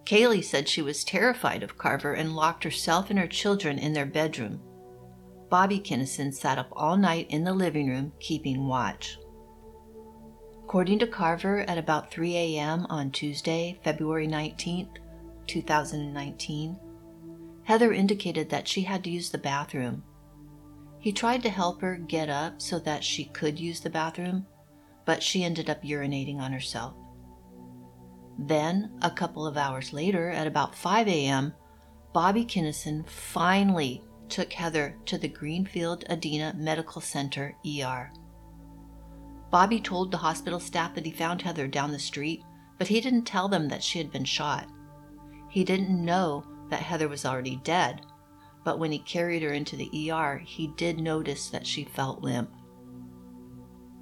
Kaylee 0.06 0.44
said 0.44 0.68
she 0.68 0.82
was 0.82 1.02
terrified 1.02 1.64
of 1.64 1.76
Carver 1.76 2.14
and 2.14 2.36
locked 2.36 2.62
herself 2.62 3.10
and 3.10 3.18
her 3.18 3.26
children 3.26 3.76
in 3.76 3.92
their 3.92 4.06
bedroom. 4.06 4.62
Bobby 5.50 5.80
Kinnison 5.80 6.32
sat 6.32 6.58
up 6.58 6.68
all 6.72 6.96
night 6.96 7.26
in 7.28 7.42
the 7.42 7.52
living 7.52 7.88
room 7.88 8.12
keeping 8.20 8.68
watch. 8.68 9.18
According 10.62 11.00
to 11.00 11.06
Carver, 11.06 11.60
at 11.68 11.78
about 11.78 12.10
3 12.10 12.36
a.m. 12.36 12.86
on 12.88 13.10
Tuesday, 13.10 13.80
February 13.82 14.26
19, 14.28 14.88
2019, 15.46 16.78
Heather 17.64 17.92
indicated 17.92 18.48
that 18.50 18.68
she 18.68 18.82
had 18.82 19.02
to 19.04 19.10
use 19.10 19.30
the 19.30 19.38
bathroom. 19.38 20.04
He 21.00 21.12
tried 21.12 21.42
to 21.42 21.50
help 21.50 21.80
her 21.80 21.96
get 21.96 22.28
up 22.28 22.62
so 22.62 22.78
that 22.80 23.02
she 23.02 23.26
could 23.26 23.58
use 23.58 23.80
the 23.80 23.90
bathroom, 23.90 24.46
but 25.04 25.22
she 25.22 25.42
ended 25.42 25.68
up 25.68 25.82
urinating 25.82 26.38
on 26.38 26.52
herself. 26.52 26.94
Then, 28.38 28.92
a 29.02 29.10
couple 29.10 29.46
of 29.46 29.56
hours 29.56 29.92
later, 29.92 30.30
at 30.30 30.46
about 30.46 30.74
5 30.74 31.08
a.m., 31.08 31.54
Bobby 32.12 32.44
Kinnison 32.44 33.04
finally 33.04 34.02
took 34.28 34.52
Heather 34.52 34.96
to 35.06 35.18
the 35.18 35.28
Greenfield 35.28 36.04
Adena 36.10 36.54
Medical 36.56 37.00
Center 37.00 37.54
ER. 37.66 38.12
Bobby 39.50 39.80
told 39.80 40.10
the 40.10 40.18
hospital 40.18 40.60
staff 40.60 40.94
that 40.94 41.06
he 41.06 41.12
found 41.12 41.42
Heather 41.42 41.66
down 41.66 41.92
the 41.92 41.98
street, 41.98 42.42
but 42.78 42.88
he 42.88 43.00
didn't 43.00 43.24
tell 43.24 43.48
them 43.48 43.68
that 43.68 43.82
she 43.82 43.98
had 43.98 44.10
been 44.10 44.24
shot. 44.24 44.68
He 45.48 45.64
didn't 45.64 46.04
know 46.04 46.44
that 46.68 46.80
Heather 46.80 47.08
was 47.08 47.24
already 47.24 47.60
dead, 47.62 48.02
but 48.64 48.78
when 48.78 48.90
he 48.90 48.98
carried 48.98 49.42
her 49.42 49.52
into 49.52 49.76
the 49.76 50.10
ER, 50.10 50.42
he 50.44 50.66
did 50.76 50.98
notice 50.98 51.48
that 51.50 51.66
she 51.66 51.84
felt 51.84 52.22
limp. 52.22 52.50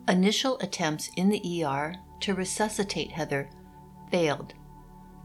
Initial 0.08 0.58
attempts 0.58 1.10
in 1.16 1.28
the 1.28 1.64
ER 1.64 1.94
to 2.20 2.34
resuscitate 2.34 3.12
Heather 3.12 3.50
failed. 4.10 4.54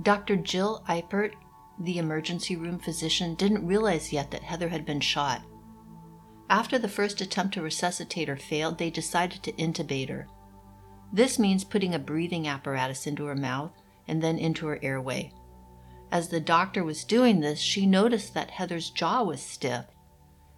Dr. 0.01 0.35
Jill 0.35 0.83
Eipert, 0.87 1.33
the 1.79 1.97
emergency 1.97 2.55
room 2.55 2.79
physician, 2.79 3.35
didn't 3.35 3.65
realize 3.65 4.13
yet 4.13 4.31
that 4.31 4.43
Heather 4.43 4.69
had 4.69 4.85
been 4.85 4.99
shot. 4.99 5.41
After 6.49 6.79
the 6.79 6.87
first 6.87 7.21
attempt 7.21 7.53
to 7.53 7.61
resuscitate 7.61 8.27
her 8.27 8.37
failed, 8.37 8.77
they 8.77 8.89
decided 8.89 9.43
to 9.43 9.51
intubate 9.53 10.09
her. 10.09 10.27
This 11.11 11.37
means 11.37 11.63
putting 11.63 11.93
a 11.93 11.99
breathing 11.99 12.47
apparatus 12.47 13.07
into 13.07 13.25
her 13.25 13.35
mouth 13.35 13.71
and 14.07 14.21
then 14.21 14.37
into 14.37 14.67
her 14.67 14.79
airway. 14.81 15.31
As 16.11 16.29
the 16.29 16.39
doctor 16.39 16.83
was 16.83 17.03
doing 17.03 17.39
this, 17.39 17.59
she 17.59 17.85
noticed 17.85 18.33
that 18.33 18.51
Heather's 18.51 18.89
jaw 18.89 19.23
was 19.23 19.41
stiff. 19.41 19.85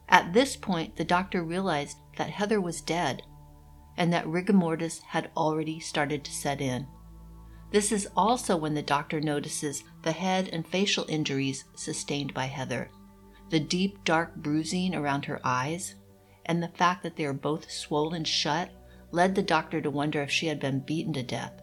At 0.08 0.34
this 0.34 0.56
point, 0.56 0.96
the 0.96 1.04
doctor 1.04 1.44
realized 1.44 1.98
that 2.18 2.30
Heather 2.30 2.62
was 2.62 2.82
dead 2.82 3.24
and 3.98 4.12
that 4.14 4.28
rigor 4.28 4.54
mortis 4.54 5.00
had 5.00 5.30
already 5.36 5.80
started 5.80 6.24
to 6.24 6.32
set 6.32 6.62
in. 6.62 6.88
This 7.72 7.94
is 7.94 8.10
also 8.18 8.58
when 8.58 8.74
the 8.74 8.82
doctor 8.82 9.22
notices 9.22 9.84
the 10.04 10.12
head 10.12 10.50
and 10.52 10.68
facial 10.68 11.06
injuries 11.08 11.64
sustained 11.76 12.34
by 12.34 12.46
Heather, 12.46 12.90
the 13.50 13.62
deep 13.62 14.04
dark 14.04 14.36
bruising 14.36 14.94
around 14.94 15.26
her 15.26 15.40
eyes, 15.44 15.96
and 16.46 16.62
the 16.62 16.68
fact 16.68 17.02
that 17.04 17.16
they 17.16 17.26
are 17.26 17.34
both 17.34 17.72
swollen 17.72 18.26
shut 18.26 18.70
led 19.12 19.36
the 19.36 19.44
doctor 19.44 19.82
to 19.82 19.90
wonder 19.90 20.22
if 20.22 20.30
she 20.30 20.48
had 20.48 20.60
been 20.60 20.80
beaten 20.80 21.14
to 21.14 21.24
death. 21.24 21.54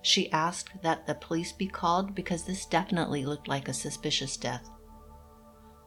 She 0.00 0.30
asked 0.32 0.82
that 0.82 1.06
the 1.06 1.14
police 1.14 1.52
be 1.52 1.66
called 1.66 2.14
because 2.14 2.44
this 2.44 2.66
definitely 2.66 3.24
looked 3.24 3.48
like 3.48 3.68
a 3.68 3.74
suspicious 3.74 4.36
death. 4.36 4.68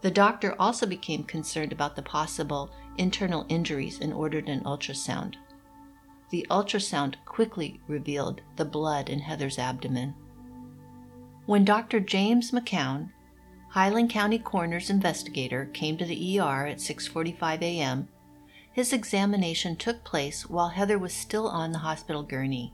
The 0.02 0.12
doctor 0.12 0.56
also 0.60 0.86
became 0.86 1.24
concerned 1.24 1.72
about 1.72 1.96
the 1.96 2.02
possible 2.04 2.72
internal 2.98 3.46
injuries 3.50 4.00
and 4.00 4.14
ordered 4.14 4.48
an 4.48 4.62
ultrasound. 4.64 5.36
The 6.30 6.46
ultrasound 6.50 7.16
quickly 7.26 7.80
revealed 7.88 8.42
the 8.56 8.66
blood 8.66 9.10
in 9.10 9.20
Heather's 9.20 9.58
abdomen. 9.58 10.14
When 11.46 11.64
Dr. 11.64 12.00
James 12.00 12.52
McCown, 12.52 13.12
Highland 13.70 14.10
County 14.10 14.40
Coroner's 14.40 14.90
investigator, 14.90 15.66
came 15.74 15.98
to 15.98 16.06
the 16.06 16.40
ER 16.40 16.68
at 16.68 16.78
6:45 16.78 17.62
a.m., 17.62 18.10
his 18.74 18.94
examination 18.94 19.76
took 19.76 20.04
place 20.04 20.48
while 20.48 20.70
Heather 20.70 21.00
was 21.00 21.14
still 21.14 21.48
on 21.48 21.72
the 21.72 21.80
hospital 21.80 22.22
gurney. 22.22 22.72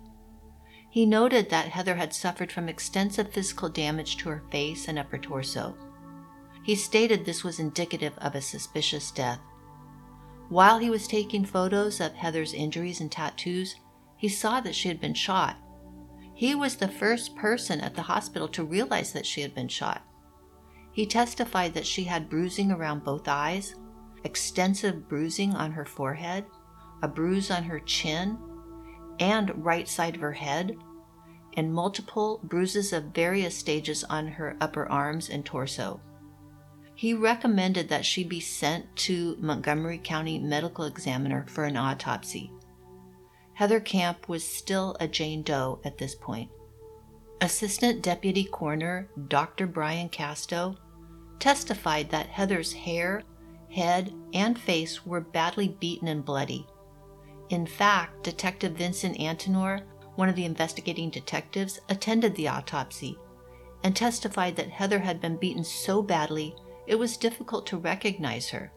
He 0.89 1.05
noted 1.05 1.49
that 1.49 1.69
Heather 1.69 1.95
had 1.95 2.13
suffered 2.13 2.51
from 2.51 2.67
extensive 2.67 3.31
physical 3.31 3.69
damage 3.69 4.17
to 4.17 4.29
her 4.29 4.43
face 4.51 4.87
and 4.87 4.99
upper 4.99 5.17
torso. 5.17 5.77
He 6.63 6.75
stated 6.75 7.23
this 7.25 7.43
was 7.43 7.59
indicative 7.59 8.17
of 8.17 8.35
a 8.35 8.41
suspicious 8.41 9.11
death. 9.11 9.39
While 10.53 10.77
he 10.77 10.91
was 10.91 11.07
taking 11.07 11.45
photos 11.45 11.99
of 11.99 12.13
Heather's 12.13 12.53
injuries 12.53 13.01
and 13.01 13.11
tattoos, 13.11 13.75
he 14.15 14.29
saw 14.29 14.61
that 14.61 14.75
she 14.75 14.87
had 14.87 15.01
been 15.01 15.15
shot. 15.15 15.57
He 16.35 16.53
was 16.53 16.75
the 16.75 16.87
first 16.87 17.35
person 17.35 17.81
at 17.81 17.95
the 17.95 18.03
hospital 18.03 18.47
to 18.49 18.63
realize 18.63 19.13
that 19.13 19.25
she 19.25 19.41
had 19.41 19.55
been 19.55 19.67
shot. 19.67 20.03
He 20.91 21.07
testified 21.07 21.73
that 21.73 21.87
she 21.87 22.03
had 22.03 22.29
bruising 22.29 22.71
around 22.71 23.03
both 23.03 23.27
eyes, 23.27 23.73
extensive 24.25 25.09
bruising 25.09 25.55
on 25.55 25.71
her 25.71 25.85
forehead, 25.85 26.45
a 27.01 27.07
bruise 27.07 27.49
on 27.49 27.63
her 27.63 27.79
chin, 27.79 28.37
and 29.19 29.65
right 29.65 29.87
side 29.87 30.13
of 30.13 30.21
her 30.21 30.33
head, 30.33 30.77
and 31.57 31.73
multiple 31.73 32.39
bruises 32.43 32.93
of 32.93 33.05
various 33.05 33.57
stages 33.57 34.03
on 34.03 34.27
her 34.27 34.55
upper 34.61 34.85
arms 34.85 35.31
and 35.31 35.43
torso. 35.43 35.99
He 37.03 37.13
recommended 37.13 37.89
that 37.89 38.05
she 38.05 38.23
be 38.23 38.39
sent 38.39 38.95
to 38.95 39.35
Montgomery 39.41 39.99
County 40.01 40.39
Medical 40.39 40.85
Examiner 40.85 41.45
for 41.49 41.65
an 41.65 41.75
autopsy. 41.75 42.49
Heather 43.55 43.81
Camp 43.81 44.29
was 44.29 44.47
still 44.47 44.95
a 45.01 45.07
Jane 45.09 45.43
Doe 45.43 45.81
at 45.83 45.97
this 45.97 46.15
point. 46.15 46.49
Assistant 47.41 48.01
Deputy 48.01 48.45
Coroner 48.45 49.09
Dr. 49.27 49.67
Brian 49.67 50.07
Casto 50.07 50.77
testified 51.39 52.09
that 52.11 52.27
Heather's 52.27 52.71
hair, 52.71 53.23
head, 53.69 54.13
and 54.33 54.57
face 54.57 55.05
were 55.05 55.19
badly 55.19 55.75
beaten 55.81 56.07
and 56.07 56.23
bloody. 56.23 56.65
In 57.49 57.65
fact, 57.65 58.23
Detective 58.23 58.77
Vincent 58.77 59.17
Antinor, 59.17 59.81
one 60.15 60.29
of 60.29 60.37
the 60.37 60.45
investigating 60.45 61.09
detectives, 61.09 61.81
attended 61.89 62.33
the 62.35 62.47
autopsy 62.47 63.17
and 63.83 63.93
testified 63.93 64.55
that 64.55 64.69
Heather 64.69 64.99
had 64.99 65.19
been 65.19 65.35
beaten 65.35 65.65
so 65.65 66.01
badly 66.01 66.55
it 66.87 66.95
was 66.95 67.17
difficult 67.17 67.65
to 67.67 67.77
recognize 67.77 68.49
her. 68.49 68.71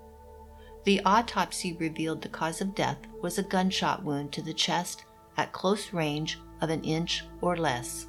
The 0.85 1.01
autopsy 1.05 1.75
revealed 1.75 2.23
the 2.23 2.29
cause 2.29 2.61
of 2.61 2.75
death 2.75 2.99
was 3.21 3.39
a 3.39 3.43
gunshot 3.43 4.05
wound 4.05 4.33
to 4.33 4.43
the 4.43 4.55
chest 4.55 5.05
at 5.37 5.53
close 5.53 5.93
range 5.93 6.39
of 6.61 6.71
an 6.71 6.83
inch 6.85 7.25
or 7.41 7.57
less. 7.57 8.07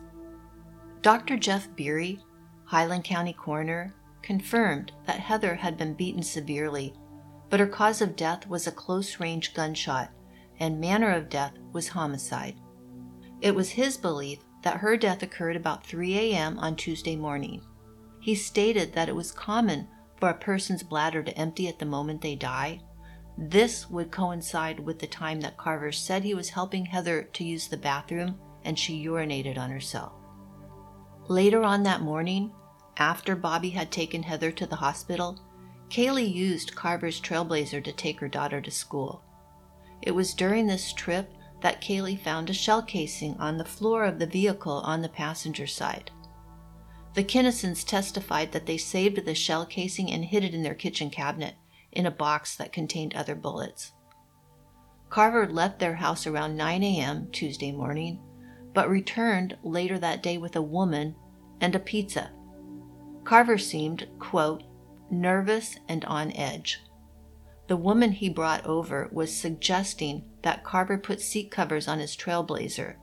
Dr. 1.02 1.38
Jeff 1.38 1.68
Beery, 1.76 2.20
Highland 2.66 3.04
County 3.04 3.34
coroner, 3.34 3.96
confirmed 4.22 4.92
that 5.06 5.20
Heather 5.20 5.56
had 5.56 5.78
been 5.78 5.94
beaten 5.94 6.22
severely, 6.22 6.94
but 7.50 7.60
her 7.60 7.68
cause 7.68 8.02
of 8.02 8.16
death 8.16 8.48
was 8.48 8.68
a 8.68 8.72
close 8.72 9.20
range 9.20 9.54
gunshot 9.54 10.12
and 10.60 10.80
manner 10.80 11.12
of 11.12 11.30
death 11.30 11.54
was 11.72 11.88
homicide. 11.88 12.56
It 13.42 13.54
was 13.54 13.70
his 13.70 13.98
belief 13.98 14.40
that 14.64 14.78
her 14.78 14.98
death 14.98 15.24
occurred 15.24 15.56
about 15.56 15.86
3 15.86 16.18
a.m. 16.18 16.58
on 16.60 16.76
Tuesday 16.76 17.16
morning. 17.16 17.62
He 18.28 18.36
stated 18.36 18.92
that 18.92 19.08
it 19.08 19.16
was 19.16 19.32
common 19.32 19.88
for 20.18 20.28
a 20.28 20.34
person's 20.34 20.84
bladder 20.84 21.24
to 21.24 21.38
empty 21.38 21.70
at 21.70 21.80
the 21.80 21.86
moment 21.86 22.20
they 22.20 22.36
die. 22.36 22.82
This 23.38 23.90
would 23.90 24.12
coincide 24.12 24.82
with 24.82 25.00
the 25.00 25.08
time 25.08 25.40
that 25.40 25.56
Carver 25.56 25.94
said 25.94 26.26
he 26.26 26.34
was 26.34 26.50
helping 26.50 26.88
Heather 26.88 27.24
to 27.24 27.46
use 27.46 27.70
the 27.70 27.78
bathroom 27.78 28.38
and 28.66 28.78
she 28.78 29.02
urinated 29.02 29.58
on 29.58 29.70
herself. 29.70 30.12
Later 31.30 31.64
on 31.64 31.84
that 31.84 32.02
morning, 32.02 32.52
after 32.98 33.34
Bobby 33.34 33.70
had 33.70 33.94
taken 33.94 34.24
Heather 34.24 34.52
to 34.52 34.66
the 34.66 34.76
hospital, 34.76 35.40
Kaylee 35.88 36.30
used 36.30 36.76
Carver's 36.76 37.22
Trailblazer 37.22 37.82
to 37.82 37.94
take 37.94 38.20
her 38.20 38.28
daughter 38.28 38.60
to 38.60 38.72
school. 38.72 39.24
It 40.02 40.12
was 40.12 40.34
during 40.34 40.68
this 40.68 40.92
trip 40.92 41.32
that 41.62 41.80
Kaylee 41.80 42.20
found 42.20 42.50
a 42.50 42.54
shell 42.54 42.82
casing 42.82 43.38
on 43.40 43.58
the 43.58 43.64
floor 43.64 44.04
of 44.04 44.20
the 44.20 44.28
vehicle 44.28 44.82
on 44.84 45.02
the 45.02 45.08
passenger 45.08 45.66
side. 45.66 46.12
The 47.18 47.24
Kinnisons 47.24 47.84
testified 47.84 48.52
that 48.52 48.68
they 48.68 48.78
saved 48.78 49.26
the 49.26 49.34
shell 49.34 49.66
casing 49.66 50.12
and 50.12 50.24
hid 50.24 50.44
it 50.44 50.54
in 50.54 50.62
their 50.62 50.76
kitchen 50.76 51.10
cabinet 51.10 51.56
in 51.92 52.06
a 52.06 52.12
box 52.12 52.56
that 52.58 52.72
contained 52.72 53.16
other 53.16 53.34
bullets. 53.34 53.94
Carver 55.10 55.48
left 55.48 55.80
their 55.80 55.96
house 55.96 56.28
around 56.28 56.56
9 56.56 56.84
a.m. 56.84 57.28
Tuesday 57.32 57.72
morning, 57.72 58.22
but 58.72 58.88
returned 58.88 59.58
later 59.64 59.98
that 59.98 60.22
day 60.22 60.38
with 60.38 60.56
a 60.56 60.62
woman 60.62 61.16
and 61.60 61.74
a 61.74 61.80
pizza. 61.80 62.30
Carver 63.24 63.58
seemed, 63.58 64.08
quote, 64.20 64.62
nervous 65.10 65.80
and 65.90 66.06
on 66.06 66.32
edge. 66.34 66.84
The 67.68 67.78
woman 67.78 68.12
he 68.12 68.30
brought 68.30 68.64
over 68.64 69.10
was 69.12 69.36
suggesting 69.36 70.30
that 70.44 70.64
Carver 70.64 71.00
put 71.00 71.20
seat 71.20 71.50
covers 71.50 71.88
on 71.88 71.98
his 71.98 72.16
trailblazer. 72.16 72.98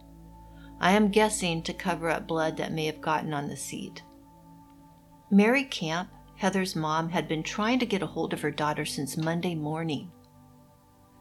I 0.84 0.90
am 0.90 1.08
guessing 1.08 1.62
to 1.62 1.72
cover 1.72 2.10
up 2.10 2.26
blood 2.26 2.58
that 2.58 2.70
may 2.70 2.84
have 2.84 3.00
gotten 3.00 3.32
on 3.32 3.48
the 3.48 3.56
seat. 3.56 4.02
Mary 5.30 5.64
Camp, 5.64 6.10
Heather's 6.36 6.76
mom, 6.76 7.08
had 7.08 7.26
been 7.26 7.42
trying 7.42 7.78
to 7.78 7.86
get 7.86 8.02
a 8.02 8.06
hold 8.06 8.34
of 8.34 8.42
her 8.42 8.50
daughter 8.50 8.84
since 8.84 9.16
Monday 9.16 9.54
morning. 9.54 10.12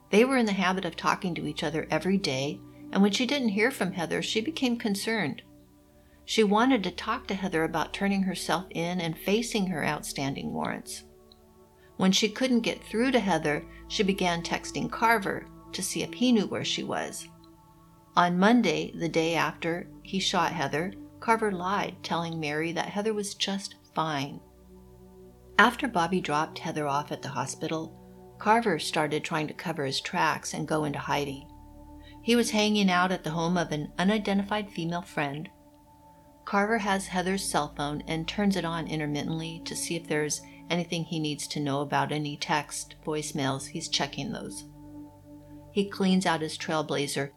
They 0.09 0.25
were 0.25 0.35
in 0.35 0.47
the 0.47 0.51
habit 0.51 0.83
of 0.83 0.97
talking 0.97 1.33
to 1.35 1.47
each 1.47 1.63
other 1.63 1.87
every 1.89 2.17
day, 2.17 2.59
and 2.91 3.01
when 3.01 3.13
she 3.13 3.25
didn't 3.25 3.49
hear 3.49 3.71
from 3.71 3.93
Heather, 3.93 4.21
she 4.21 4.41
became 4.41 4.75
concerned. 4.75 5.41
She 6.25 6.43
wanted 6.43 6.83
to 6.83 6.91
talk 6.91 7.25
to 7.27 7.33
Heather 7.33 7.63
about 7.63 7.93
turning 7.93 8.23
herself 8.23 8.65
in 8.71 8.99
and 8.99 9.17
facing 9.17 9.67
her 9.67 9.85
outstanding 9.85 10.51
warrants. 10.51 11.05
When 11.95 12.11
she 12.11 12.27
couldn't 12.27 12.61
get 12.61 12.83
through 12.83 13.11
to 13.11 13.19
Heather, 13.21 13.63
she 13.87 14.03
began 14.03 14.43
texting 14.43 14.91
Carver 14.91 15.45
to 15.71 15.81
see 15.81 16.03
if 16.03 16.13
he 16.13 16.33
knew 16.33 16.47
where 16.47 16.65
she 16.65 16.83
was. 16.83 17.29
On 18.15 18.37
Monday, 18.37 18.91
the 18.95 19.09
day 19.09 19.33
after 19.33 19.87
he 20.03 20.19
shot 20.19 20.51
Heather, 20.51 20.93
Carver 21.19 21.51
lied, 21.51 21.95
telling 22.03 22.39
Mary 22.39 22.71
that 22.71 22.89
Heather 22.89 23.13
was 23.13 23.33
just 23.33 23.75
fine. 23.95 24.39
After 25.57 25.87
Bobby 25.87 26.21
dropped 26.21 26.59
Heather 26.59 26.87
off 26.87 27.11
at 27.11 27.23
the 27.23 27.29
hospital, 27.29 27.97
Carver 28.37 28.77
started 28.77 29.23
trying 29.23 29.47
to 29.47 29.53
cover 29.53 29.85
his 29.85 29.99
tracks 29.99 30.53
and 30.53 30.67
go 30.67 30.83
into 30.83 30.99
hiding. 30.99 31.47
He 32.21 32.35
was 32.35 32.51
hanging 32.51 32.91
out 32.91 33.11
at 33.11 33.23
the 33.23 33.31
home 33.31 33.57
of 33.57 33.71
an 33.71 33.91
unidentified 33.97 34.69
female 34.69 35.01
friend. 35.01 35.49
Carver 36.45 36.77
has 36.77 37.07
Heather's 37.07 37.43
cell 37.43 37.73
phone 37.75 38.03
and 38.07 38.27
turns 38.27 38.55
it 38.55 38.65
on 38.65 38.87
intermittently 38.87 39.61
to 39.65 39.75
see 39.75 39.95
if 39.95 40.07
there's 40.07 40.41
anything 40.69 41.03
he 41.03 41.19
needs 41.19 41.47
to 41.47 41.59
know 41.59 41.81
about 41.81 42.11
any 42.11 42.37
text, 42.37 42.95
voicemails, 43.05 43.67
he's 43.67 43.89
checking 43.89 44.31
those. 44.31 44.65
He 45.71 45.89
cleans 45.89 46.25
out 46.25 46.41
his 46.41 46.57
Trailblazer 46.57 47.31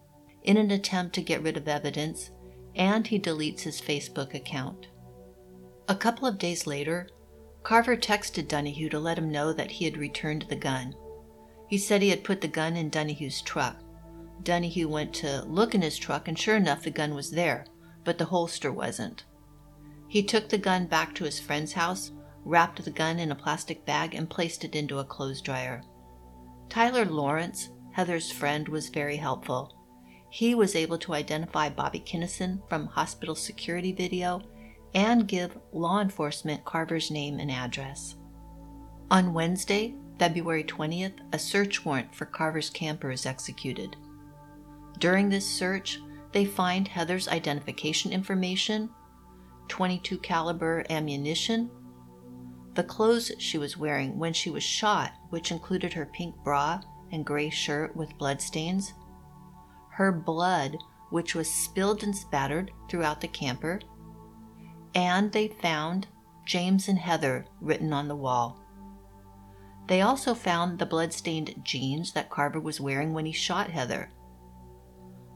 in 0.47 0.57
an 0.57 0.71
attempt 0.71 1.15
to 1.15 1.23
get 1.23 1.43
rid 1.43 1.57
of 1.57 1.69
evidence, 1.69 2.31
and 2.75 3.07
he 3.07 3.19
deletes 3.19 3.61
his 3.61 3.81
Facebook 3.81 4.35
account. 4.35 4.87
A 5.89 5.95
couple 5.95 6.27
of 6.27 6.39
days 6.39 6.67
later, 6.67 7.09
Carver 7.63 7.97
texted 7.97 8.49
Donahue 8.49 8.89
to 8.89 8.99
let 8.99 9.19
him 9.19 9.31
know 9.31 9.53
that 9.53 9.71
he 9.71 9.85
had 9.85 9.97
returned 9.97 10.47
the 10.49 10.57
gun. 10.57 10.95
He 11.69 11.79
said 11.79 12.01
he 12.01 12.11
had 12.11 12.25
put 12.25 12.41
the 12.41 12.49
gun 12.49 12.77
in 12.77 12.91
Donahue's 12.91 13.43
truck. 13.43 13.83
Donahue 14.43 14.89
went 14.89 15.13
to 15.15 15.45
look 15.45 15.75
in 15.75 15.83
his 15.83 15.99
truck, 15.99 16.29
and 16.29 16.39
sure 16.39 16.57
enough, 16.57 16.85
the 16.85 16.91
gun 16.91 17.15
was 17.15 17.33
there, 17.33 17.67
but 18.05 18.19
the 18.19 18.27
holster 18.27 18.73
wasn't. 18.73 19.25
He 20.09 20.23
took 20.23 20.49
the 20.49 20.59
gun 20.59 20.87
back 20.87 21.15
to 21.17 21.25
his 21.25 21.41
friend's 21.41 21.73
house 21.73 22.13
wrapped 22.47 22.85
the 22.85 22.91
gun 22.93 23.19
in 23.19 23.33
a 23.33 23.35
plastic 23.35 23.85
bag, 23.85 24.15
and 24.15 24.31
placed 24.31 24.65
it 24.65 24.77
into 24.77 25.01
a 25.01 25.05
clothes 25.05 25.43
dryer. 25.43 25.83
Tyler 26.69 27.05
Lawrence, 27.05 27.71
Heather's 27.91 28.31
friend, 28.31 28.69
was 28.69 28.89
very 28.89 29.17
helpful. 29.17 29.76
He 30.37 30.55
was 30.55 30.77
able 30.77 30.99
to 30.99 31.15
identify 31.15 31.71
Bobby 31.71 31.99
Kinnison 31.99 32.63
from 32.69 32.89
hospital 32.89 33.35
security 33.35 33.91
video, 33.91 34.43
and 34.93 35.27
give 35.27 35.57
law 35.73 36.03
enforcement 36.03 36.63
Carver's 36.67 37.11
name 37.11 37.41
and 37.41 37.51
address. 37.51 38.17
On 39.11 39.33
Wednesday, 39.33 39.95
February 40.19 40.63
20th, 40.63 41.15
a 41.33 41.39
search 41.39 41.87
warrant 41.87 42.15
for 42.15 42.27
Carver's 42.27 42.69
camper 42.69 43.11
is 43.11 43.25
executed. 43.25 43.97
During 44.99 45.31
this 45.31 45.47
search, 45.47 46.01
they 46.33 46.45
find 46.45 46.87
Heather's 46.87 47.29
identification 47.29 48.13
information, 48.13 48.91
22 49.69 50.19
caliber 50.19 50.85
ammunition, 50.91 51.71
the 52.75 52.85
clothes 52.85 53.33
she 53.39 53.57
was 53.57 53.79
wearing 53.79 54.19
when 54.19 54.35
she 54.35 54.51
was 54.51 54.63
shot, 54.63 55.15
which 55.31 55.51
included 55.51 55.95
her 55.95 56.05
pink 56.05 56.37
bra 56.45 56.83
and 57.11 57.25
gray 57.25 57.49
shirt 57.49 57.97
with 57.97 58.19
bloodstains, 58.19 58.93
her 59.97 60.13
blood, 60.13 60.77
which 61.11 61.35
was 61.35 61.51
spilled 61.51 62.03
and 62.03 62.15
spattered 62.15 62.71
throughout 62.89 63.21
the 63.21 63.29
camper, 63.29 63.81
and 64.95 65.33
they 65.33 65.49
found 65.49 66.07
James 66.45 66.87
and 66.87 66.99
Heather 66.99 67.47
written 67.63 67.93
on 67.95 68.07
the 68.07 68.17
wall. 68.17 68.61
They 69.89 70.03
also 70.03 70.35
found 70.35 70.79
the 70.79 70.87
blood-stained 70.87 71.63
jeans 71.65 72.13
that 72.13 72.29
Carver 72.29 72.61
was 72.61 72.81
wearing 72.81 73.15
when 73.15 73.25
he 73.25 73.33
shot 73.33 73.71
Heather. 73.71 74.11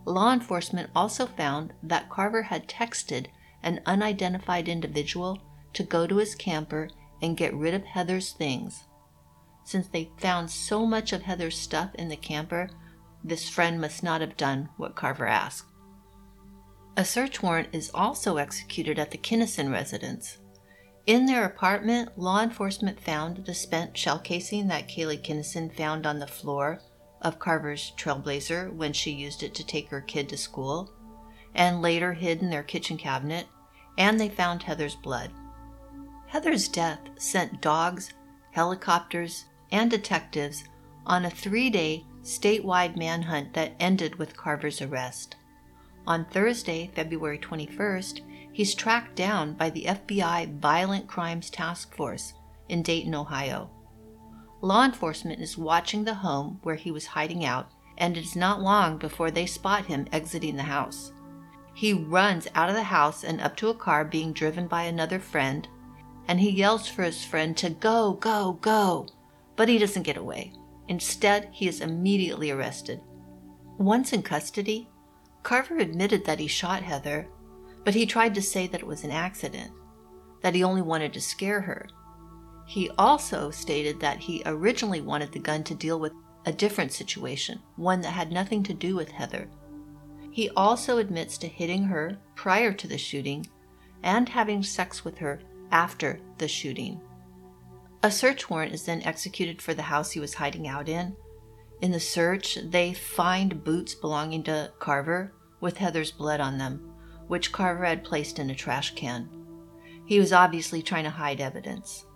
Law 0.04 0.32
enforcement 0.32 0.90
also 0.94 1.24
found 1.24 1.72
that 1.82 2.10
Carver 2.10 2.42
had 2.42 2.68
texted 2.68 3.26
an 3.62 3.80
unidentified 3.86 4.68
individual 4.68 5.38
to 5.72 5.82
go 5.82 6.06
to 6.06 6.16
his 6.16 6.34
camper 6.34 6.90
and 7.22 7.36
get 7.36 7.54
rid 7.54 7.74
of 7.74 7.84
Heather's 7.84 8.32
things. 8.32 8.84
Since 9.64 9.88
they 9.88 10.10
found 10.18 10.50
so 10.50 10.84
much 10.84 11.12
of 11.12 11.22
Heather's 11.22 11.56
stuff 11.56 11.94
in 11.94 12.08
the 12.08 12.16
camper, 12.16 12.68
this 13.22 13.48
friend 13.48 13.80
must 13.80 14.02
not 14.02 14.20
have 14.20 14.36
done 14.36 14.68
what 14.76 14.94
Carver 14.94 15.26
asked. 15.26 15.66
A 16.96 17.04
search 17.04 17.42
warrant 17.42 17.68
is 17.72 17.90
also 17.94 18.36
executed 18.36 18.98
at 18.98 19.10
the 19.10 19.18
Kinnison 19.18 19.70
residence. 19.70 20.38
In 21.06 21.26
their 21.26 21.44
apartment, 21.44 22.18
law 22.18 22.42
enforcement 22.42 23.00
found 23.00 23.44
the 23.46 23.54
spent 23.54 23.96
shell 23.96 24.18
casing 24.18 24.68
that 24.68 24.88
Kaylee 24.88 25.22
Kinnison 25.22 25.70
found 25.70 26.06
on 26.06 26.18
the 26.18 26.26
floor 26.26 26.80
of 27.22 27.38
Carver's 27.38 27.92
Trailblazer 27.96 28.72
when 28.72 28.92
she 28.92 29.10
used 29.10 29.42
it 29.42 29.54
to 29.54 29.66
take 29.66 29.88
her 29.88 30.00
kid 30.00 30.28
to 30.28 30.36
school, 30.36 30.92
and 31.54 31.82
later 31.82 32.12
hid 32.12 32.42
in 32.42 32.50
their 32.50 32.62
kitchen 32.62 32.96
cabinet, 32.96 33.46
and 33.98 34.18
they 34.18 34.28
found 34.28 34.62
Heather's 34.62 34.94
blood. 34.94 35.30
Heather's 36.26 36.68
death 36.68 37.00
sent 37.18 37.60
dogs, 37.60 38.12
helicopters, 38.52 39.46
and 39.72 39.90
detectives 39.90 40.64
on 41.06 41.24
a 41.24 41.30
three 41.30 41.70
day 41.70 42.04
statewide 42.22 42.96
manhunt 42.96 43.54
that 43.54 43.74
ended 43.80 44.16
with 44.16 44.36
Carver's 44.36 44.82
arrest. 44.82 45.36
On 46.06 46.24
Thursday, 46.24 46.90
February 46.94 47.38
21st, 47.38 48.20
he's 48.52 48.74
tracked 48.74 49.14
down 49.16 49.54
by 49.54 49.70
the 49.70 49.84
FBI 49.84 50.58
Violent 50.58 51.06
Crimes 51.06 51.50
Task 51.50 51.94
Force 51.94 52.34
in 52.68 52.82
Dayton, 52.82 53.14
Ohio. 53.14 53.70
Law 54.62 54.84
enforcement 54.84 55.40
is 55.40 55.56
watching 55.56 56.04
the 56.04 56.14
home 56.14 56.60
where 56.62 56.74
he 56.74 56.90
was 56.90 57.06
hiding 57.06 57.44
out, 57.44 57.70
and 57.96 58.16
it 58.16 58.24
is 58.24 58.36
not 58.36 58.60
long 58.60 58.98
before 58.98 59.30
they 59.30 59.46
spot 59.46 59.86
him 59.86 60.06
exiting 60.12 60.56
the 60.56 60.62
house. 60.62 61.12
He 61.74 61.92
runs 61.94 62.46
out 62.54 62.68
of 62.68 62.74
the 62.74 62.82
house 62.82 63.24
and 63.24 63.40
up 63.40 63.56
to 63.56 63.68
a 63.68 63.74
car 63.74 64.04
being 64.04 64.32
driven 64.32 64.66
by 64.66 64.82
another 64.82 65.18
friend, 65.18 65.66
and 66.28 66.40
he 66.40 66.50
yells 66.50 66.86
for 66.86 67.02
his 67.02 67.24
friend 67.24 67.56
to 67.56 67.70
go, 67.70 68.12
go, 68.14 68.58
go, 68.60 69.06
but 69.56 69.68
he 69.68 69.78
doesn't 69.78 70.02
get 70.02 70.16
away. 70.16 70.52
Instead, 70.90 71.48
he 71.52 71.68
is 71.68 71.80
immediately 71.80 72.50
arrested. 72.50 73.00
Once 73.78 74.12
in 74.12 74.22
custody, 74.22 74.88
Carver 75.44 75.78
admitted 75.78 76.24
that 76.24 76.40
he 76.40 76.48
shot 76.48 76.82
Heather, 76.82 77.28
but 77.84 77.94
he 77.94 78.04
tried 78.04 78.34
to 78.34 78.42
say 78.42 78.66
that 78.66 78.80
it 78.80 78.86
was 78.86 79.04
an 79.04 79.12
accident, 79.12 79.70
that 80.42 80.54
he 80.54 80.64
only 80.64 80.82
wanted 80.82 81.12
to 81.12 81.20
scare 81.20 81.60
her. 81.60 81.86
He 82.66 82.90
also 82.98 83.52
stated 83.52 84.00
that 84.00 84.18
he 84.18 84.42
originally 84.44 85.00
wanted 85.00 85.30
the 85.30 85.38
gun 85.38 85.62
to 85.64 85.76
deal 85.76 86.00
with 86.00 86.12
a 86.44 86.52
different 86.52 86.92
situation, 86.92 87.60
one 87.76 88.00
that 88.00 88.10
had 88.10 88.32
nothing 88.32 88.64
to 88.64 88.74
do 88.74 88.96
with 88.96 89.10
Heather. 89.10 89.48
He 90.32 90.50
also 90.56 90.98
admits 90.98 91.38
to 91.38 91.46
hitting 91.46 91.84
her 91.84 92.18
prior 92.34 92.72
to 92.72 92.88
the 92.88 92.98
shooting 92.98 93.46
and 94.02 94.28
having 94.28 94.64
sex 94.64 95.04
with 95.04 95.18
her 95.18 95.40
after 95.70 96.18
the 96.38 96.48
shooting. 96.48 97.00
A 98.02 98.10
search 98.10 98.48
warrant 98.48 98.72
is 98.72 98.84
then 98.84 99.02
executed 99.02 99.60
for 99.60 99.74
the 99.74 99.82
house 99.82 100.12
he 100.12 100.20
was 100.20 100.34
hiding 100.34 100.66
out 100.66 100.88
in. 100.88 101.16
In 101.82 101.92
the 101.92 102.00
search, 102.00 102.58
they 102.62 102.94
find 102.94 103.62
boots 103.62 103.94
belonging 103.94 104.42
to 104.44 104.72
Carver 104.78 105.34
with 105.60 105.76
Heather's 105.76 106.10
blood 106.10 106.40
on 106.40 106.56
them, 106.56 106.92
which 107.26 107.52
Carver 107.52 107.84
had 107.84 108.02
placed 108.04 108.38
in 108.38 108.48
a 108.48 108.54
trash 108.54 108.94
can. 108.94 109.28
He 110.06 110.18
was 110.18 110.32
obviously 110.32 110.82
trying 110.82 111.04
to 111.04 111.10
hide 111.10 111.40
evidence. 111.40 112.06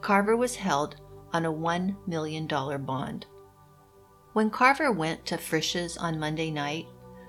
Carver 0.00 0.36
was 0.36 0.56
held 0.56 0.96
on 1.32 1.44
a 1.44 1.52
$1 1.52 1.96
million 2.08 2.46
bond. 2.46 3.26
When 4.32 4.50
Carver 4.50 4.90
went 4.90 5.24
to 5.26 5.38
Frisch's 5.38 5.96
on 5.96 6.18
Monday 6.18 6.50
night, 6.50 6.86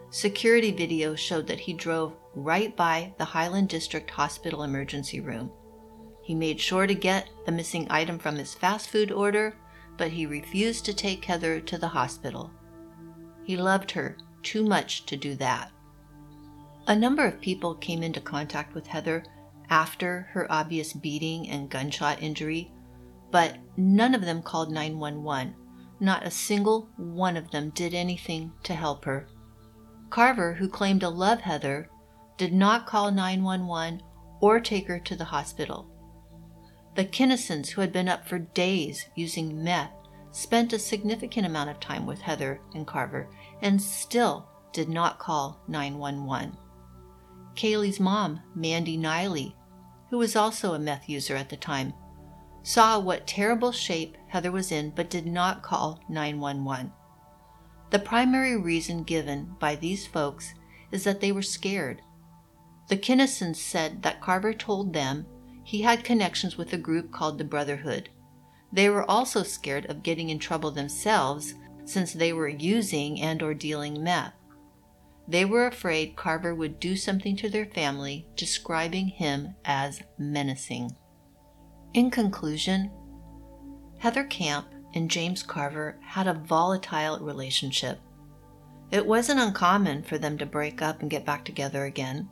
security 0.09 0.71
video 0.71 1.15
showed 1.15 1.47
that 1.47 1.59
he 1.59 1.73
drove 1.73 2.15
right 2.35 2.75
by 2.75 3.13
the 3.17 3.25
Highland 3.25 3.69
District 3.69 4.09
Hospital 4.09 4.63
emergency 4.63 5.19
room. 5.19 5.51
He 6.29 6.35
made 6.35 6.61
sure 6.61 6.85
to 6.85 6.93
get 6.93 7.27
the 7.47 7.51
missing 7.51 7.87
item 7.89 8.19
from 8.19 8.35
his 8.35 8.53
fast 8.53 8.91
food 8.91 9.11
order, 9.11 9.55
but 9.97 10.11
he 10.11 10.27
refused 10.27 10.85
to 10.85 10.93
take 10.93 11.25
Heather 11.25 11.59
to 11.61 11.75
the 11.75 11.87
hospital. 11.87 12.51
He 13.45 13.57
loved 13.57 13.89
her 13.93 14.15
too 14.43 14.63
much 14.63 15.07
to 15.07 15.17
do 15.17 15.33
that. 15.37 15.71
A 16.85 16.95
number 16.95 17.25
of 17.25 17.41
people 17.41 17.73
came 17.73 18.03
into 18.03 18.21
contact 18.21 18.75
with 18.75 18.85
Heather 18.85 19.23
after 19.71 20.27
her 20.33 20.45
obvious 20.51 20.93
beating 20.93 21.49
and 21.49 21.67
gunshot 21.67 22.21
injury, 22.21 22.71
but 23.31 23.57
none 23.75 24.13
of 24.13 24.21
them 24.21 24.43
called 24.43 24.71
911. 24.71 25.55
Not 25.99 26.27
a 26.27 26.29
single 26.29 26.89
one 26.97 27.37
of 27.37 27.49
them 27.49 27.71
did 27.71 27.95
anything 27.95 28.51
to 28.65 28.75
help 28.75 29.03
her. 29.05 29.27
Carver, 30.11 30.53
who 30.53 30.69
claimed 30.69 31.01
to 31.01 31.09
love 31.09 31.41
Heather, 31.41 31.89
did 32.37 32.53
not 32.53 32.85
call 32.85 33.09
911 33.09 34.03
or 34.41 34.59
take 34.59 34.87
her 34.87 34.99
to 34.99 35.15
the 35.15 35.25
hospital. 35.25 35.89
The 36.99 37.05
Kinnisons, 37.05 37.69
who 37.69 37.79
had 37.79 37.93
been 37.93 38.09
up 38.09 38.27
for 38.27 38.39
days 38.39 39.05
using 39.15 39.63
meth, 39.63 39.93
spent 40.31 40.73
a 40.73 40.77
significant 40.79 41.45
amount 41.45 41.69
of 41.69 41.79
time 41.79 42.05
with 42.05 42.19
Heather 42.19 42.59
and 42.73 42.85
Carver 42.85 43.29
and 43.61 43.81
still 43.81 44.49
did 44.73 44.89
not 44.89 45.17
call 45.17 45.61
911. 45.69 46.57
Kaylee's 47.55 48.01
mom, 48.01 48.41
Mandy 48.53 48.97
Niley, 48.97 49.55
who 50.09 50.17
was 50.17 50.35
also 50.35 50.73
a 50.73 50.79
meth 50.79 51.07
user 51.07 51.37
at 51.37 51.47
the 51.47 51.55
time, 51.55 51.93
saw 52.63 52.99
what 52.99 53.25
terrible 53.25 53.71
shape 53.71 54.17
Heather 54.27 54.51
was 54.51 54.69
in 54.69 54.89
but 54.89 55.09
did 55.09 55.25
not 55.25 55.63
call 55.63 56.01
911. 56.09 56.91
The 57.91 57.99
primary 57.99 58.57
reason 58.57 59.03
given 59.03 59.55
by 59.57 59.77
these 59.77 60.05
folks 60.05 60.53
is 60.91 61.05
that 61.05 61.21
they 61.21 61.31
were 61.31 61.43
scared. 61.43 62.01
The 62.89 62.97
Kinnisons 62.97 63.55
said 63.55 64.01
that 64.01 64.19
Carver 64.19 64.51
told 64.51 64.91
them 64.91 65.27
he 65.69 65.83
had 65.83 66.03
connections 66.03 66.57
with 66.57 66.73
a 66.73 66.77
group 66.77 67.11
called 67.11 67.37
the 67.37 67.43
Brotherhood. 67.43 68.09
They 68.73 68.89
were 68.89 69.07
also 69.07 69.43
scared 69.43 69.85
of 69.85 70.01
getting 70.01 70.29
in 70.29 70.39
trouble 70.39 70.71
themselves 70.71 71.53
since 71.85 72.11
they 72.11 72.33
were 72.33 72.47
using 72.47 73.21
and 73.21 73.43
or 73.43 73.53
dealing 73.53 74.03
meth. 74.03 74.33
They 75.27 75.45
were 75.45 75.67
afraid 75.67 76.15
Carver 76.15 76.55
would 76.55 76.79
do 76.79 76.95
something 76.95 77.35
to 77.35 77.51
their 77.51 77.67
family, 77.67 78.25
describing 78.35 79.09
him 79.09 79.53
as 79.63 80.01
menacing. 80.17 80.95
In 81.93 82.09
conclusion, 82.09 82.89
Heather 83.99 84.23
Camp 84.23 84.73
and 84.95 85.07
James 85.07 85.43
Carver 85.43 85.99
had 86.01 86.25
a 86.25 86.33
volatile 86.33 87.19
relationship. 87.19 87.99
It 88.89 89.05
wasn't 89.05 89.39
uncommon 89.39 90.01
for 90.01 90.17
them 90.17 90.35
to 90.39 90.47
break 90.47 90.81
up 90.81 91.01
and 91.01 91.11
get 91.11 91.27
back 91.27 91.45
together 91.45 91.85
again. 91.85 92.27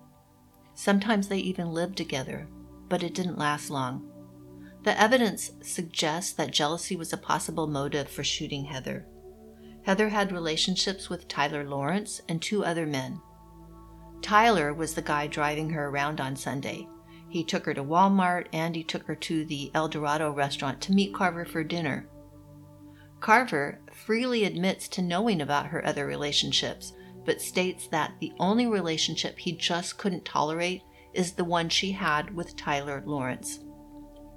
Sometimes 0.73 1.27
they 1.27 1.37
even 1.37 1.71
lived 1.71 1.97
together, 1.97 2.47
but 2.89 3.03
it 3.03 3.13
didn't 3.13 3.37
last 3.37 3.69
long. 3.69 4.09
The 4.83 4.99
evidence 4.99 5.51
suggests 5.61 6.31
that 6.33 6.51
jealousy 6.51 6.95
was 6.95 7.11
a 7.11 7.17
possible 7.17 7.67
motive 7.67 8.09
for 8.09 8.23
shooting 8.23 8.65
Heather. 8.65 9.05
Heather 9.83 10.09
had 10.09 10.31
relationships 10.31 11.09
with 11.09 11.27
Tyler 11.27 11.63
Lawrence 11.63 12.21
and 12.27 12.41
two 12.41 12.63
other 12.63 12.85
men. 12.85 13.21
Tyler 14.21 14.73
was 14.73 14.93
the 14.93 15.01
guy 15.01 15.27
driving 15.27 15.69
her 15.69 15.87
around 15.87 16.19
on 16.19 16.35
Sunday. 16.35 16.87
He 17.29 17.43
took 17.43 17.65
her 17.65 17.73
to 17.73 17.83
Walmart 17.83 18.47
and 18.53 18.75
he 18.75 18.83
took 18.83 19.03
her 19.03 19.15
to 19.15 19.45
the 19.45 19.71
El 19.73 19.87
Dorado 19.87 20.31
restaurant 20.31 20.81
to 20.81 20.93
meet 20.93 21.13
Carver 21.13 21.45
for 21.45 21.63
dinner. 21.63 22.07
Carver 23.19 23.79
freely 23.91 24.43
admits 24.43 24.87
to 24.89 25.01
knowing 25.01 25.41
about 25.41 25.67
her 25.67 25.85
other 25.85 26.05
relationships, 26.05 26.93
but 27.25 27.41
states 27.41 27.87
that 27.87 28.13
the 28.19 28.31
only 28.39 28.67
relationship 28.67 29.37
he 29.37 29.51
just 29.51 29.97
couldn't 29.97 30.23
tolerate 30.23 30.81
is 31.17 31.33
the 31.33 31.43
one 31.43 31.67
she 31.67 31.91
had 31.91 32.33
with 32.33 32.55
Tyler 32.55 33.03
Lawrence. 33.05 33.59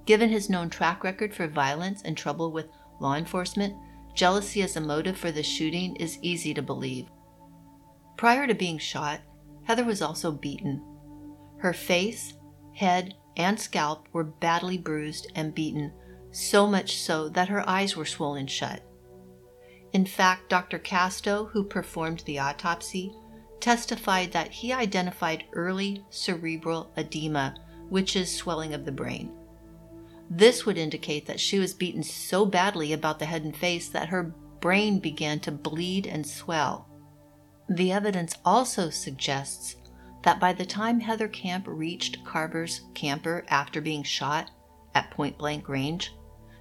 Given 0.06 0.30
his 0.30 0.48
known 0.50 0.70
track 0.70 1.04
record 1.04 1.34
for 1.34 1.46
violence 1.46 2.02
and 2.02 2.16
trouble 2.16 2.50
with 2.50 2.66
law 3.00 3.14
enforcement, 3.14 3.74
jealousy 4.14 4.62
as 4.62 4.76
a 4.76 4.80
motive 4.80 5.16
for 5.16 5.30
the 5.30 5.42
shooting 5.42 5.94
is 5.96 6.18
easy 6.22 6.54
to 6.54 6.62
believe. 6.62 7.06
Prior 8.16 8.46
to 8.46 8.54
being 8.54 8.78
shot, 8.78 9.20
Heather 9.64 9.84
was 9.84 10.02
also 10.02 10.32
beaten. 10.32 10.82
Her 11.58 11.72
face, 11.72 12.34
head, 12.74 13.14
and 13.36 13.60
scalp 13.60 14.08
were 14.12 14.24
badly 14.24 14.78
bruised 14.78 15.30
and 15.34 15.54
beaten, 15.54 15.92
so 16.32 16.66
much 16.66 16.96
so 16.96 17.28
that 17.28 17.48
her 17.48 17.68
eyes 17.68 17.96
were 17.96 18.04
swollen 18.06 18.46
shut. 18.46 18.82
In 19.92 20.06
fact, 20.06 20.48
Dr. 20.48 20.78
Casto, 20.78 21.46
who 21.52 21.64
performed 21.64 22.20
the 22.20 22.38
autopsy, 22.38 23.12
testified 23.60 24.32
that 24.32 24.50
he 24.50 24.72
identified 24.72 25.44
early 25.52 26.04
cerebral 26.10 26.90
edema, 26.96 27.54
which 27.88 28.16
is 28.16 28.34
swelling 28.34 28.74
of 28.74 28.84
the 28.84 28.92
brain. 28.92 29.32
This 30.30 30.64
would 30.64 30.78
indicate 30.78 31.26
that 31.26 31.40
she 31.40 31.58
was 31.58 31.74
beaten 31.74 32.02
so 32.02 32.46
badly 32.46 32.92
about 32.92 33.18
the 33.18 33.26
head 33.26 33.42
and 33.42 33.56
face 33.56 33.88
that 33.88 34.08
her 34.08 34.34
brain 34.60 35.00
began 35.00 35.40
to 35.40 35.50
bleed 35.50 36.06
and 36.06 36.26
swell. 36.26 36.88
The 37.68 37.92
evidence 37.92 38.34
also 38.44 38.90
suggests 38.90 39.76
that 40.22 40.38
by 40.38 40.52
the 40.52 40.66
time 40.66 41.00
Heather 41.00 41.28
Camp 41.28 41.64
reached 41.66 42.24
Carver's 42.24 42.82
camper 42.94 43.44
after 43.48 43.80
being 43.80 44.02
shot 44.02 44.50
at 44.94 45.10
point 45.10 45.38
blank 45.38 45.68
range, 45.68 46.14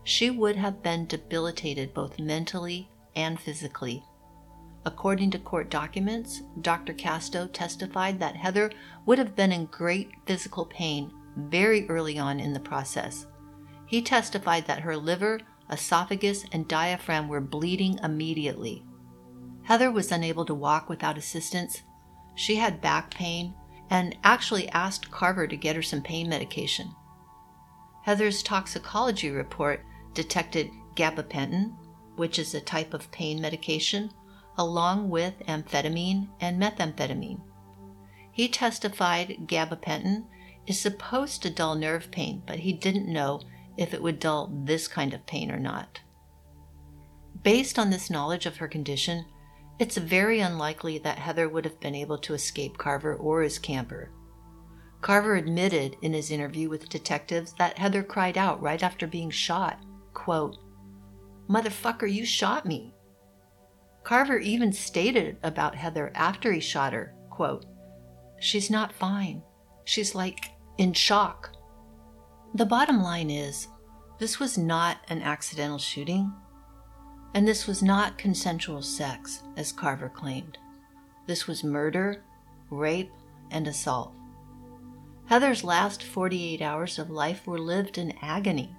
she 0.04 0.30
would 0.30 0.56
have 0.56 0.82
been 0.82 1.06
debilitated 1.06 1.94
both 1.94 2.20
mentally 2.20 2.90
and 3.16 3.40
physically. 3.40 4.04
According 4.86 5.32
to 5.32 5.40
court 5.40 5.70
documents, 5.70 6.42
Dr. 6.62 6.94
Casto 6.94 7.48
testified 7.48 8.20
that 8.20 8.36
Heather 8.36 8.72
would 9.06 9.18
have 9.18 9.36
been 9.36 9.52
in 9.52 9.66
great 9.66 10.12
physical 10.26 10.66
pain 10.66 11.12
very 11.36 11.88
early 11.90 12.18
on 12.18 12.40
in 12.40 12.54
the 12.54 12.60
process. 12.60 13.28
He 13.86 14.02
testified 14.02 14.68
that 14.68 14.82
her 14.82 14.96
liver, 14.96 15.40
esophagus, 15.70 16.46
and 16.52 16.68
diaphragm 16.68 17.28
were 17.28 17.42
bleeding 17.42 18.00
immediately. 18.04 18.84
Heather 19.64 19.92
was 19.92 20.12
unable 20.12 20.46
to 20.46 20.54
walk 20.54 20.90
without 20.90 21.18
assistance. 21.18 21.84
She 22.36 22.56
had 22.56 22.82
back 22.82 23.12
pain 23.12 23.54
and 23.90 24.18
actually 24.24 24.70
asked 24.70 25.12
Carver 25.12 25.48
to 25.48 25.58
get 25.58 25.76
her 25.76 25.82
some 25.82 26.02
pain 26.02 26.30
medication. 26.30 26.96
Heather's 28.04 28.42
toxicology 28.42 29.30
report 29.30 29.86
detected 30.14 30.72
gabapentin, 30.96 31.76
which 32.16 32.40
is 32.40 32.54
a 32.54 32.62
type 32.62 32.94
of 32.94 33.12
pain 33.12 33.42
medication, 33.42 34.12
along 34.60 35.10
with 35.10 35.40
amphetamine 35.48 36.28
and 36.42 36.62
methamphetamine. 36.62 37.42
He 38.32 38.50
testified 38.50 39.48
gabapentin 39.48 40.26
is 40.68 40.78
supposed 40.78 41.42
to 41.42 41.50
dull 41.50 41.76
nerve 41.76 42.12
pain, 42.12 42.44
but 42.46 42.60
he 42.60 42.74
didn't 42.74 43.12
know 43.12 43.40
if 43.78 43.94
it 43.94 44.04
would 44.04 44.20
dull 44.20 44.52
this 44.66 44.90
kind 44.90 45.14
of 45.14 45.26
pain 45.26 45.50
or 45.50 45.60
not. 45.60 46.02
Based 47.42 47.80
on 47.80 47.90
this 47.90 48.10
knowledge 48.10 48.46
of 48.46 48.58
her 48.58 48.68
condition, 48.68 49.26
it's 49.80 49.96
very 49.96 50.42
unlikely 50.42 50.98
that 51.00 51.20
Heather 51.20 51.48
would 51.48 51.64
have 51.64 51.80
been 51.80 51.96
able 51.96 52.18
to 52.18 52.34
escape 52.34 52.78
Carver 52.78 53.16
or 53.16 53.42
his 53.42 53.58
camper. 53.58 54.12
Carver 55.00 55.36
admitted 55.36 55.96
in 56.02 56.12
his 56.12 56.32
interview 56.32 56.68
with 56.68 56.90
detectives 56.90 57.54
that 57.54 57.78
Heather 57.78 58.04
cried 58.04 58.38
out 58.38 58.62
right 58.62 58.84
after 58.84 59.08
being 59.08 59.30
shot, 59.30 59.80
quote, 60.14 60.58
Motherfucker, 61.50 62.12
you 62.12 62.26
shot 62.26 62.66
me. 62.66 62.94
Carver 64.04 64.40
even 64.40 64.72
stated 64.72 65.38
about 65.44 65.76
Heather 65.76 66.12
after 66.16 66.52
he 66.52 66.60
shot 66.60 66.94
her, 66.94 67.14
quote, 67.30 67.66
She's 68.40 68.70
not 68.70 68.94
fine. 68.94 69.44
She's 69.84 70.16
like 70.16 70.52
in 70.78 70.94
shock. 70.94 71.52
The 72.54 72.66
bottom 72.66 73.02
line 73.02 73.30
is 73.30 73.68
this 74.18 74.40
was 74.40 74.58
not 74.58 74.98
an 75.10 75.22
accidental 75.22 75.78
shooting, 75.78 76.34
and 77.34 77.48
this 77.48 77.68
was 77.68 77.84
not 77.84 78.18
consensual 78.18 78.82
sex, 78.82 79.44
as 79.56 79.72
Carver 79.72 80.10
claimed. 80.10 80.58
This 81.28 81.48
was 81.48 81.64
murder, 81.64 82.24
rape, 82.70 83.12
and 83.52 83.68
assault. 83.68 84.14
Heather's 85.26 85.64
last 85.64 86.02
48 86.02 86.62
hours 86.62 86.98
of 86.98 87.12
life 87.12 87.46
were 87.46 87.60
lived 87.60 87.98
in 87.98 88.18
agony. 88.22 88.76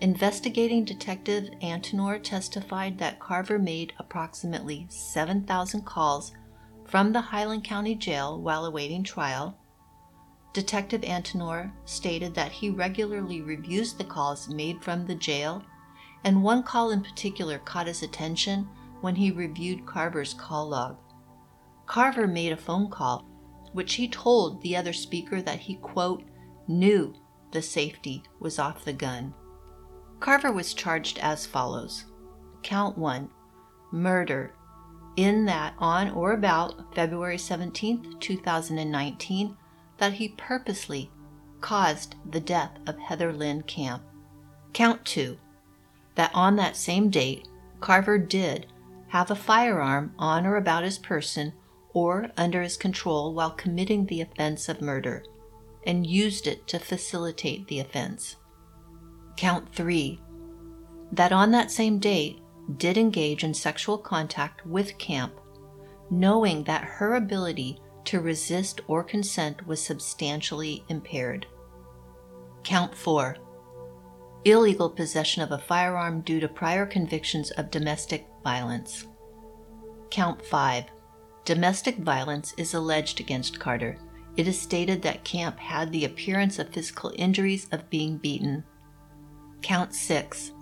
Investigating 0.00 0.82
Detective 0.82 1.50
Antenor 1.60 2.22
testified 2.22 2.96
that 2.96 3.20
Carver 3.20 3.58
made 3.58 3.92
approximately 3.98 4.86
7,000 4.88 5.84
calls 5.84 6.32
from 6.86 7.12
the 7.12 7.20
Highland 7.20 7.64
County 7.64 7.94
Jail 7.94 8.40
while 8.40 8.64
awaiting 8.64 9.04
trial. 9.04 9.58
Detective 10.54 11.02
Antenor 11.02 11.70
stated 11.84 12.34
that 12.34 12.50
he 12.50 12.70
regularly 12.70 13.42
reviews 13.42 13.92
the 13.92 14.04
calls 14.04 14.48
made 14.48 14.82
from 14.82 15.06
the 15.06 15.14
jail, 15.14 15.62
and 16.24 16.42
one 16.42 16.62
call 16.62 16.92
in 16.92 17.02
particular 17.02 17.58
caught 17.58 17.86
his 17.86 18.02
attention 18.02 18.66
when 19.02 19.14
he 19.14 19.30
reviewed 19.30 19.84
Carver's 19.84 20.32
call 20.32 20.70
log. 20.70 20.96
Carver 21.84 22.26
made 22.26 22.52
a 22.52 22.56
phone 22.56 22.88
call, 22.88 23.26
which 23.74 23.94
he 23.94 24.08
told 24.08 24.62
the 24.62 24.76
other 24.76 24.94
speaker 24.94 25.42
that 25.42 25.60
he, 25.60 25.74
quote, 25.74 26.24
knew 26.66 27.14
the 27.52 27.60
safety 27.60 28.22
was 28.40 28.58
off 28.58 28.84
the 28.84 28.92
gun. 28.94 29.34
Carver 30.20 30.52
was 30.52 30.74
charged 30.74 31.18
as 31.18 31.46
follows 31.46 32.04
Count 32.62 32.98
1 32.98 33.30
Murder, 33.90 34.54
in 35.16 35.46
that 35.46 35.74
on 35.78 36.10
or 36.10 36.32
about 36.32 36.94
February 36.94 37.38
17, 37.38 38.18
2019, 38.20 39.56
that 39.96 40.12
he 40.12 40.28
purposely 40.28 41.10
caused 41.60 42.14
the 42.30 42.40
death 42.40 42.72
of 42.86 42.98
Heather 42.98 43.32
Lynn 43.32 43.62
Camp. 43.62 44.02
Count 44.72 45.04
2 45.06 45.38
that 46.14 46.30
on 46.34 46.56
that 46.56 46.76
same 46.76 47.08
date, 47.08 47.48
Carver 47.80 48.18
did 48.18 48.66
have 49.08 49.30
a 49.30 49.34
firearm 49.34 50.14
on 50.18 50.46
or 50.46 50.56
about 50.56 50.84
his 50.84 50.98
person 50.98 51.52
or 51.94 52.30
under 52.36 52.62
his 52.62 52.76
control 52.76 53.32
while 53.32 53.50
committing 53.50 54.06
the 54.06 54.20
offense 54.20 54.68
of 54.68 54.82
murder 54.82 55.24
and 55.86 56.06
used 56.06 56.46
it 56.46 56.66
to 56.68 56.78
facilitate 56.78 57.66
the 57.68 57.80
offense. 57.80 58.36
Count 59.40 59.74
three, 59.74 60.20
that 61.12 61.32
on 61.32 61.50
that 61.52 61.70
same 61.70 61.98
date 61.98 62.42
did 62.76 62.98
engage 62.98 63.42
in 63.42 63.54
sexual 63.54 63.96
contact 63.96 64.66
with 64.66 64.98
Camp, 64.98 65.32
knowing 66.10 66.62
that 66.64 66.84
her 66.84 67.14
ability 67.14 67.80
to 68.04 68.20
resist 68.20 68.82
or 68.86 69.02
consent 69.02 69.66
was 69.66 69.82
substantially 69.82 70.84
impaired. 70.90 71.46
Count 72.64 72.94
four, 72.94 73.38
illegal 74.44 74.90
possession 74.90 75.40
of 75.40 75.52
a 75.52 75.58
firearm 75.58 76.20
due 76.20 76.40
to 76.40 76.46
prior 76.46 76.84
convictions 76.84 77.50
of 77.52 77.70
domestic 77.70 78.26
violence. 78.44 79.06
Count 80.10 80.44
5. 80.44 80.84
Domestic 81.46 81.96
violence 81.96 82.52
is 82.58 82.74
alleged 82.74 83.20
against 83.20 83.58
Carter. 83.58 83.96
It 84.36 84.46
is 84.46 84.60
stated 84.60 85.00
that 85.00 85.24
Camp 85.24 85.58
had 85.58 85.90
the 85.92 86.04
appearance 86.04 86.58
of 86.58 86.68
physical 86.68 87.14
injuries 87.16 87.68
of 87.72 87.88
being 87.88 88.18
beaten 88.18 88.64
Count 89.62 89.94
6. 89.94 90.52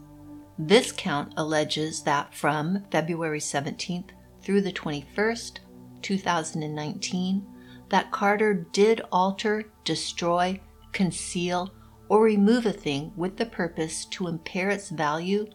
This 0.59 0.93
count 0.93 1.33
alleges 1.37 2.03
that 2.03 2.35
from 2.35 2.85
February 2.91 3.41
17th 3.41 4.11
through 4.43 4.63
the 4.63 4.73
21st, 4.73 5.59
2019, 6.03 7.47
that 7.91 8.11
Carter 8.11 8.67
did 8.73 9.01
alter, 9.13 9.65
destroy, 9.85 10.61
conceal, 10.93 11.73
or 12.09 12.23
remove 12.23 12.67
a 12.67 12.73
thing 12.73 13.13
with 13.17 13.37
the 13.37 13.47
purpose 13.47 14.05
to 14.07 14.27
impair 14.27 14.71
its 14.71 14.91
value 14.91 15.47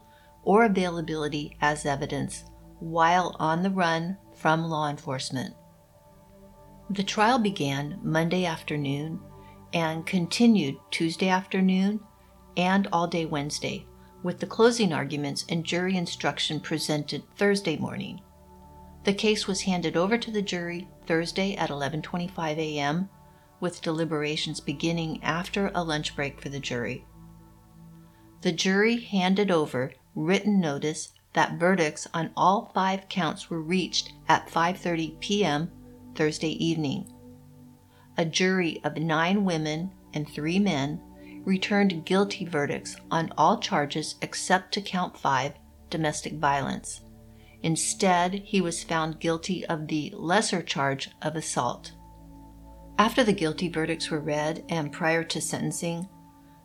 or 0.43 0.65
availability 0.65 1.57
as 1.61 1.85
evidence 1.85 2.45
while 2.79 3.35
on 3.39 3.63
the 3.63 3.69
run 3.69 4.17
from 4.33 4.65
law 4.65 4.89
enforcement. 4.89 5.53
The 6.89 7.03
trial 7.03 7.39
began 7.39 7.99
Monday 8.03 8.45
afternoon 8.45 9.19
and 9.73 10.05
continued 10.05 10.75
Tuesday 10.91 11.29
afternoon 11.29 11.99
and 12.57 12.87
all 12.91 13.07
day 13.07 13.25
Wednesday, 13.25 13.85
with 14.21 14.39
the 14.39 14.45
closing 14.45 14.93
arguments 14.93 15.45
and 15.49 15.63
jury 15.63 15.97
instruction 15.97 16.59
presented 16.59 17.23
Thursday 17.35 17.77
morning. 17.77 18.21
The 19.03 19.13
case 19.13 19.47
was 19.47 19.61
handed 19.61 19.97
over 19.97 20.17
to 20.17 20.31
the 20.31 20.41
jury 20.41 20.87
Thursday 21.05 21.55
at 21.55 21.69
11:25 21.69 22.57
a.m., 22.57 23.09
with 23.59 23.81
deliberations 23.81 24.59
beginning 24.59 25.21
after 25.23 25.71
a 25.73 25.83
lunch 25.83 26.15
break 26.15 26.41
for 26.41 26.49
the 26.49 26.59
jury. 26.59 27.05
The 28.41 28.51
jury 28.51 28.99
handed 28.99 29.51
over 29.51 29.93
written 30.15 30.59
notice 30.59 31.13
that 31.33 31.59
verdicts 31.59 32.07
on 32.13 32.31
all 32.37 32.71
5 32.73 33.09
counts 33.09 33.49
were 33.49 33.61
reached 33.61 34.13
at 34.27 34.47
5:30 34.47 35.19
p.m. 35.19 35.71
Thursday 36.15 36.51
evening. 36.63 37.11
A 38.17 38.25
jury 38.25 38.79
of 38.83 38.97
9 38.97 39.43
women 39.43 39.91
and 40.13 40.29
3 40.29 40.59
men 40.59 41.01
returned 41.45 42.05
guilty 42.05 42.45
verdicts 42.45 42.95
on 43.11 43.31
all 43.37 43.59
charges 43.59 44.15
except 44.21 44.73
to 44.73 44.81
count 44.81 45.17
five 45.17 45.53
domestic 45.89 46.33
violence. 46.33 47.01
Instead, 47.61 48.33
he 48.33 48.61
was 48.61 48.83
found 48.83 49.19
guilty 49.19 49.65
of 49.67 49.87
the 49.87 50.13
lesser 50.15 50.61
charge 50.61 51.09
of 51.21 51.35
assault. 51.35 51.93
After 52.97 53.23
the 53.23 53.33
guilty 53.33 53.69
verdicts 53.69 54.09
were 54.09 54.19
read 54.19 54.63
and 54.69 54.91
prior 54.91 55.23
to 55.23 55.41
sentencing, 55.41 56.07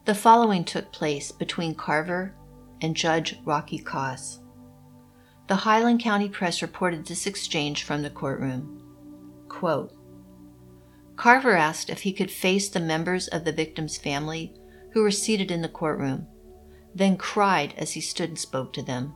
the 0.04 0.14
following 0.14 0.64
took 0.64 0.92
place 0.92 1.30
between 1.30 1.74
Carver 1.74 2.34
and 2.80 2.96
Judge 2.96 3.38
Rocky 3.44 3.78
Coss. 3.78 4.40
The 5.46 5.56
Highland 5.56 6.00
County 6.00 6.28
Press 6.28 6.60
reported 6.62 7.06
this 7.06 7.26
exchange 7.26 7.84
from 7.84 8.02
the 8.02 8.10
courtroom. 8.10 8.82
Quote, 9.48 9.92
Carver 11.16 11.56
asked 11.56 11.90
if 11.90 12.02
he 12.02 12.12
could 12.12 12.30
face 12.30 12.68
the 12.68 12.80
members 12.80 13.28
of 13.28 13.44
the 13.44 13.52
victim's 13.52 13.96
family 13.96 14.54
who 14.92 15.02
were 15.02 15.10
seated 15.10 15.50
in 15.50 15.62
the 15.62 15.68
courtroom, 15.68 16.26
then 16.94 17.16
cried 17.16 17.74
as 17.76 17.92
he 17.92 18.00
stood 18.00 18.30
and 18.30 18.38
spoke 18.38 18.72
to 18.72 18.82
them. 18.82 19.12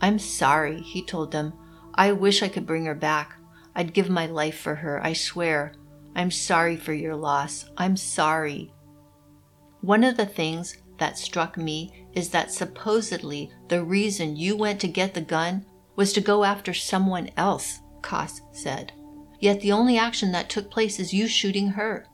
I'm 0.00 0.18
sorry, 0.18 0.80
he 0.80 1.04
told 1.04 1.32
them. 1.32 1.52
I 1.94 2.12
wish 2.12 2.42
I 2.42 2.48
could 2.48 2.66
bring 2.66 2.86
her 2.86 2.94
back. 2.94 3.36
I'd 3.74 3.94
give 3.94 4.10
my 4.10 4.26
life 4.26 4.58
for 4.58 4.74
her, 4.74 5.04
I 5.04 5.12
swear. 5.12 5.74
I'm 6.14 6.30
sorry 6.30 6.76
for 6.76 6.92
your 6.92 7.16
loss. 7.16 7.64
I'm 7.76 7.96
sorry. 7.96 8.72
One 9.80 10.04
of 10.04 10.16
the 10.16 10.26
things 10.26 10.76
that 10.98 11.18
struck 11.18 11.56
me 11.56 12.06
is 12.12 12.30
that 12.30 12.52
supposedly 12.52 13.50
the 13.68 13.82
reason 13.82 14.36
you 14.36 14.56
went 14.56 14.80
to 14.80 14.88
get 14.88 15.14
the 15.14 15.20
gun 15.20 15.64
was 15.96 16.12
to 16.12 16.20
go 16.20 16.44
after 16.44 16.74
someone 16.74 17.30
else, 17.36 17.80
Coss 18.02 18.42
said. 18.52 18.92
Yet 19.40 19.60
the 19.60 19.72
only 19.72 19.98
action 19.98 20.32
that 20.32 20.48
took 20.48 20.70
place 20.70 21.00
is 21.00 21.12
you 21.12 21.26
shooting 21.26 21.68
her. 21.68 22.06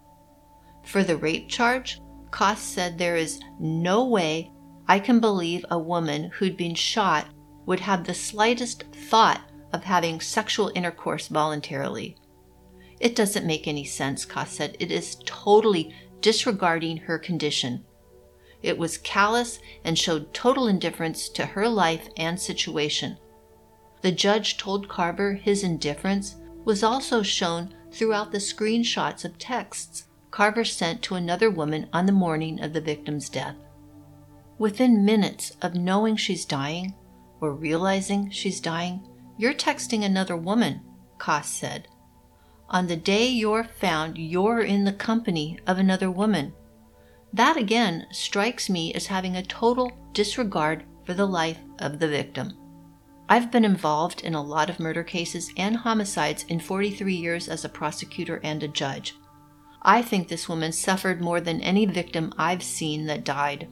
For 0.84 1.02
the 1.02 1.16
rape 1.16 1.48
charge, 1.48 2.00
Coss 2.30 2.60
said 2.60 2.98
there 2.98 3.16
is 3.16 3.40
no 3.58 4.04
way 4.04 4.50
I 4.86 4.98
can 4.98 5.20
believe 5.20 5.64
a 5.70 5.78
woman 5.78 6.30
who'd 6.34 6.56
been 6.56 6.74
shot 6.74 7.26
would 7.66 7.80
have 7.80 8.04
the 8.04 8.14
slightest 8.14 8.84
thought 8.92 9.42
of 9.72 9.84
having 9.84 10.20
sexual 10.20 10.72
intercourse 10.74 11.28
voluntarily. 11.28 12.16
It 13.00 13.14
doesn't 13.14 13.46
make 13.46 13.68
any 13.68 13.84
sense, 13.84 14.24
Coss 14.24 14.52
said. 14.52 14.76
It 14.80 14.90
is 14.90 15.18
totally 15.24 15.94
disregarding 16.20 16.96
her 16.96 17.18
condition. 17.18 17.84
It 18.62 18.76
was 18.76 18.98
callous 18.98 19.60
and 19.84 19.96
showed 19.96 20.34
total 20.34 20.66
indifference 20.66 21.28
to 21.30 21.46
her 21.46 21.68
life 21.68 22.08
and 22.16 22.40
situation. 22.40 23.18
The 24.00 24.10
judge 24.10 24.56
told 24.56 24.88
Carver 24.88 25.34
his 25.34 25.62
indifference 25.62 26.36
was 26.64 26.82
also 26.82 27.22
shown 27.22 27.74
throughout 27.92 28.32
the 28.32 28.38
screenshots 28.38 29.24
of 29.24 29.38
texts 29.38 30.07
Carver 30.30 30.64
sent 30.64 31.02
to 31.02 31.14
another 31.14 31.50
woman 31.50 31.88
on 31.92 32.06
the 32.06 32.12
morning 32.12 32.60
of 32.60 32.72
the 32.72 32.80
victim's 32.80 33.28
death. 33.28 33.56
Within 34.58 35.04
minutes 35.04 35.52
of 35.62 35.74
knowing 35.74 36.16
she's 36.16 36.44
dying 36.44 36.94
or 37.40 37.52
realizing 37.52 38.30
she's 38.30 38.60
dying, 38.60 39.06
you're 39.36 39.54
texting 39.54 40.04
another 40.04 40.36
woman, 40.36 40.80
Coss 41.18 41.48
said. 41.48 41.88
On 42.68 42.86
the 42.86 42.96
day 42.96 43.26
you're 43.26 43.64
found, 43.64 44.18
you're 44.18 44.60
in 44.60 44.84
the 44.84 44.92
company 44.92 45.58
of 45.66 45.78
another 45.78 46.10
woman. 46.10 46.52
That 47.32 47.56
again 47.56 48.06
strikes 48.10 48.68
me 48.68 48.92
as 48.94 49.06
having 49.06 49.36
a 49.36 49.42
total 49.42 49.92
disregard 50.12 50.84
for 51.04 51.14
the 51.14 51.26
life 51.26 51.58
of 51.78 51.98
the 51.98 52.08
victim. 52.08 52.52
I've 53.28 53.50
been 53.50 53.64
involved 53.64 54.22
in 54.22 54.34
a 54.34 54.42
lot 54.42 54.70
of 54.70 54.80
murder 54.80 55.04
cases 55.04 55.50
and 55.56 55.76
homicides 55.76 56.44
in 56.48 56.60
43 56.60 57.14
years 57.14 57.48
as 57.48 57.64
a 57.64 57.68
prosecutor 57.68 58.40
and 58.42 58.62
a 58.62 58.68
judge. 58.68 59.14
I 59.82 60.02
think 60.02 60.28
this 60.28 60.48
woman 60.48 60.72
suffered 60.72 61.20
more 61.20 61.40
than 61.40 61.60
any 61.60 61.86
victim 61.86 62.32
I've 62.36 62.62
seen 62.62 63.06
that 63.06 63.24
died. 63.24 63.68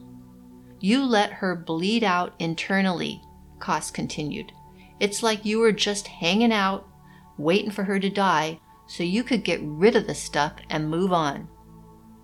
You 0.79 1.03
let 1.03 1.31
her 1.33 1.55
bleed 1.55 2.03
out 2.03 2.33
internally, 2.39 3.21
Coss 3.59 3.91
continued. 3.91 4.51
It's 4.99 5.23
like 5.23 5.45
you 5.45 5.59
were 5.59 5.71
just 5.71 6.07
hanging 6.07 6.53
out, 6.53 6.87
waiting 7.37 7.71
for 7.71 7.83
her 7.83 7.99
to 7.99 8.09
die 8.09 8.59
so 8.87 9.03
you 9.03 9.23
could 9.23 9.43
get 9.43 9.59
rid 9.61 9.95
of 9.95 10.07
the 10.07 10.15
stuff 10.15 10.53
and 10.69 10.89
move 10.89 11.11
on. 11.11 11.47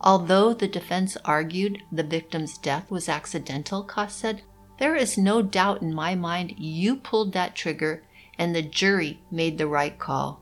Although 0.01 0.53
the 0.53 0.67
defense 0.67 1.17
argued 1.25 1.81
the 1.91 2.03
victim's 2.03 2.57
death 2.57 2.89
was 2.91 3.09
accidental, 3.09 3.83
Coss 3.83 4.15
said, 4.15 4.41
there 4.79 4.95
is 4.95 5.17
no 5.17 5.41
doubt 5.41 5.81
in 5.81 5.93
my 5.93 6.15
mind 6.15 6.55
you 6.57 6.95
pulled 6.95 7.33
that 7.33 7.55
trigger 7.55 8.03
and 8.37 8.55
the 8.55 8.61
jury 8.61 9.21
made 9.31 9.57
the 9.57 9.67
right 9.67 9.97
call. 9.97 10.41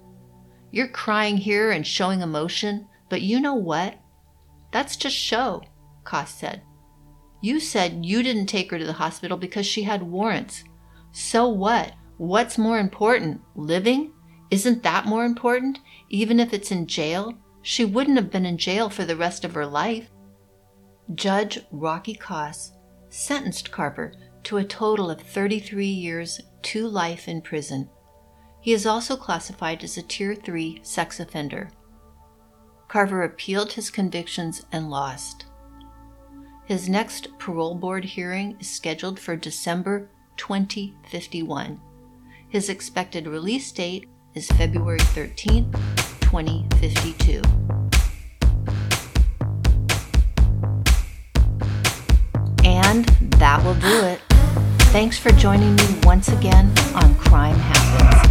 You're 0.72 0.88
crying 0.88 1.38
here 1.38 1.72
and 1.72 1.86
showing 1.86 2.22
emotion, 2.22 2.88
but 3.12 3.22
you 3.22 3.42
know 3.42 3.56
what? 3.56 4.00
That's 4.72 4.96
just 4.96 5.18
show, 5.18 5.64
Coss 6.06 6.34
said. 6.34 6.62
You 7.42 7.60
said 7.60 8.06
you 8.06 8.24
didn't 8.24 8.46
take 8.46 8.72
her 8.72 8.80
to 8.80 8.86
the 8.86 8.94
hospital 8.94 9.36
because 9.36 9.66
she 9.66 9.84
had 9.84 10.02
warrants. 10.02 10.64
So 11.12 11.50
what? 11.50 11.92
What's 12.16 12.58
more 12.58 12.80
important? 12.80 13.42
Living? 13.54 14.14
Isn't 14.50 14.82
that 14.84 15.08
more 15.08 15.26
important? 15.26 15.80
Even 16.08 16.40
if 16.40 16.54
it's 16.54 16.72
in 16.72 16.88
jail? 16.88 17.34
She 17.62 17.84
wouldn't 17.84 18.16
have 18.16 18.32
been 18.32 18.46
in 18.46 18.58
jail 18.58 18.90
for 18.90 19.04
the 19.04 19.18
rest 19.18 19.44
of 19.44 19.56
her 19.56 19.66
life. 19.66 20.10
Judge 21.14 21.60
Rocky 21.70 22.16
Coss 22.16 22.72
sentenced 23.10 23.72
Carper 23.72 24.14
to 24.44 24.56
a 24.56 24.64
total 24.64 25.12
of 25.12 25.20
33 25.20 25.86
years 25.86 26.40
to 26.62 26.88
life 26.88 27.28
in 27.28 27.42
prison. 27.42 27.90
He 28.62 28.72
is 28.72 28.86
also 28.86 29.18
classified 29.18 29.84
as 29.84 29.98
a 29.98 30.02
Tier 30.02 30.34
3 30.34 30.80
sex 30.82 31.20
offender. 31.20 31.72
Carver 32.92 33.24
appealed 33.24 33.72
his 33.72 33.90
convictions 33.90 34.66
and 34.70 34.90
lost. 34.90 35.46
His 36.66 36.90
next 36.90 37.30
parole 37.40 37.74
board 37.74 38.04
hearing 38.04 38.58
is 38.60 38.70
scheduled 38.70 39.18
for 39.18 39.38
December 39.38 40.10
2051. 40.36 41.80
His 42.50 42.68
expected 42.68 43.28
release 43.28 43.72
date 43.72 44.10
is 44.36 44.50
February 44.50 45.00
13, 45.00 45.72
2052. 46.20 47.42
And 52.66 53.06
that 53.40 53.64
will 53.64 53.76
do 53.76 54.06
it. 54.06 54.20
Thanks 54.92 55.18
for 55.18 55.30
joining 55.30 55.78
me 55.78 55.86
once 56.04 56.28
again 56.28 56.70
on 56.94 57.16
Crime 57.16 57.56
Happens. 57.56 58.31